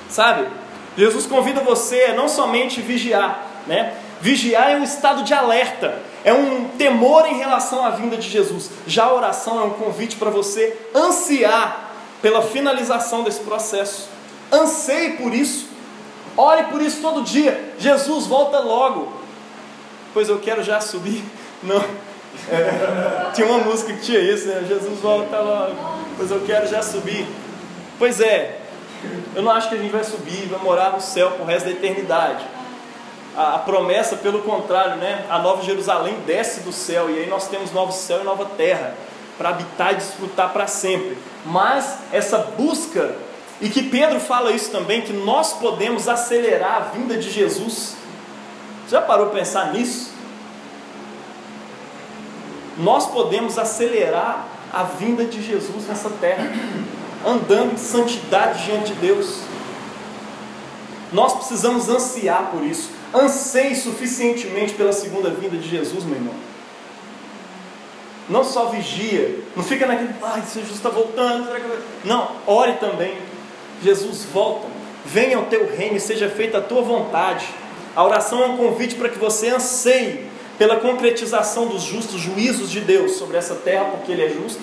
[0.08, 0.48] Sabe?
[0.96, 3.94] Jesus convida você a não somente vigiar, né?
[4.20, 8.70] Vigiar é um estado de alerta, é um temor em relação à vinda de Jesus.
[8.86, 14.08] Já a oração é um convite para você ansiar pela finalização desse processo.
[14.52, 15.68] Anseie por isso.
[16.36, 17.72] Ore por isso todo dia.
[17.78, 19.12] Jesus volta logo.
[20.12, 21.24] Pois eu quero já subir.
[21.62, 21.82] Não,
[22.50, 24.64] É, tinha uma música que tinha isso, né?
[24.68, 25.74] Jesus volta logo,
[26.16, 27.26] pois eu quero já subir.
[27.98, 28.60] Pois é,
[29.34, 31.72] eu não acho que a gente vai subir, vai morar no céu pro resto da
[31.72, 32.44] eternidade.
[33.38, 35.24] A, a promessa, pelo contrário, né?
[35.30, 38.94] A nova Jerusalém desce do céu e aí nós temos novo céu e nova terra
[39.38, 41.16] para habitar e desfrutar para sempre.
[41.46, 43.14] Mas essa busca,
[43.60, 47.96] e que Pedro fala isso também, que nós podemos acelerar a vinda de Jesus.
[48.88, 50.12] Já parou para pensar nisso?
[52.76, 56.44] Nós podemos acelerar a vinda de Jesus nessa terra,
[57.26, 59.47] andando em santidade diante de Deus.
[61.12, 62.90] Nós precisamos ansiar por isso.
[63.14, 66.34] Anseie suficientemente pela segunda vinda de Jesus, meu irmão.
[68.28, 71.48] Não só vigia, não fica naquele, ai, Jesus está voltando.
[72.04, 73.16] Não, ore também.
[73.82, 74.66] Jesus volta,
[75.06, 77.46] venha ao teu reino e seja feita a tua vontade.
[77.96, 80.26] A oração é um convite para que você anseie
[80.58, 84.60] pela concretização dos justos juízos de Deus sobre essa terra, porque Ele é justo,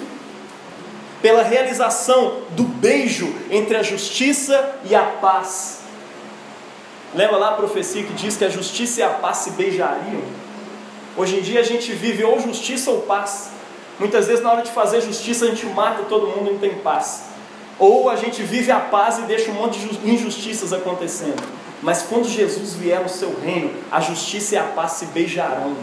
[1.22, 5.85] pela realização do beijo entre a justiça e a paz.
[7.16, 10.22] Lembra lá a profecia que diz que a justiça e a paz se beijariam?
[11.16, 13.51] Hoje em dia a gente vive ou justiça ou paz.
[13.97, 16.76] Muitas vezes, na hora de fazer justiça, a gente mata todo mundo e não tem
[16.76, 17.28] paz.
[17.80, 21.41] Ou a gente vive a paz e deixa um monte de injustiças acontecendo.
[21.82, 25.74] Mas quando Jesus vier no seu reino, a justiça e a paz se beijarão.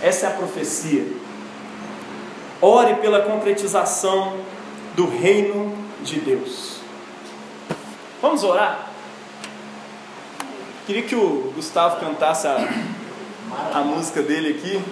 [0.00, 1.06] Essa é a profecia.
[2.62, 4.36] Ore pela concretização
[4.94, 6.76] do reino de Deus.
[8.22, 8.89] Vamos orar?
[10.86, 12.56] Queria que o Gustavo cantasse a,
[13.74, 14.82] a música dele aqui.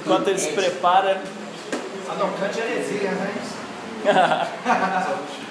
[0.00, 1.22] Enquanto ele se prepara.
[2.08, 3.34] Ah, não, cante heresia, né?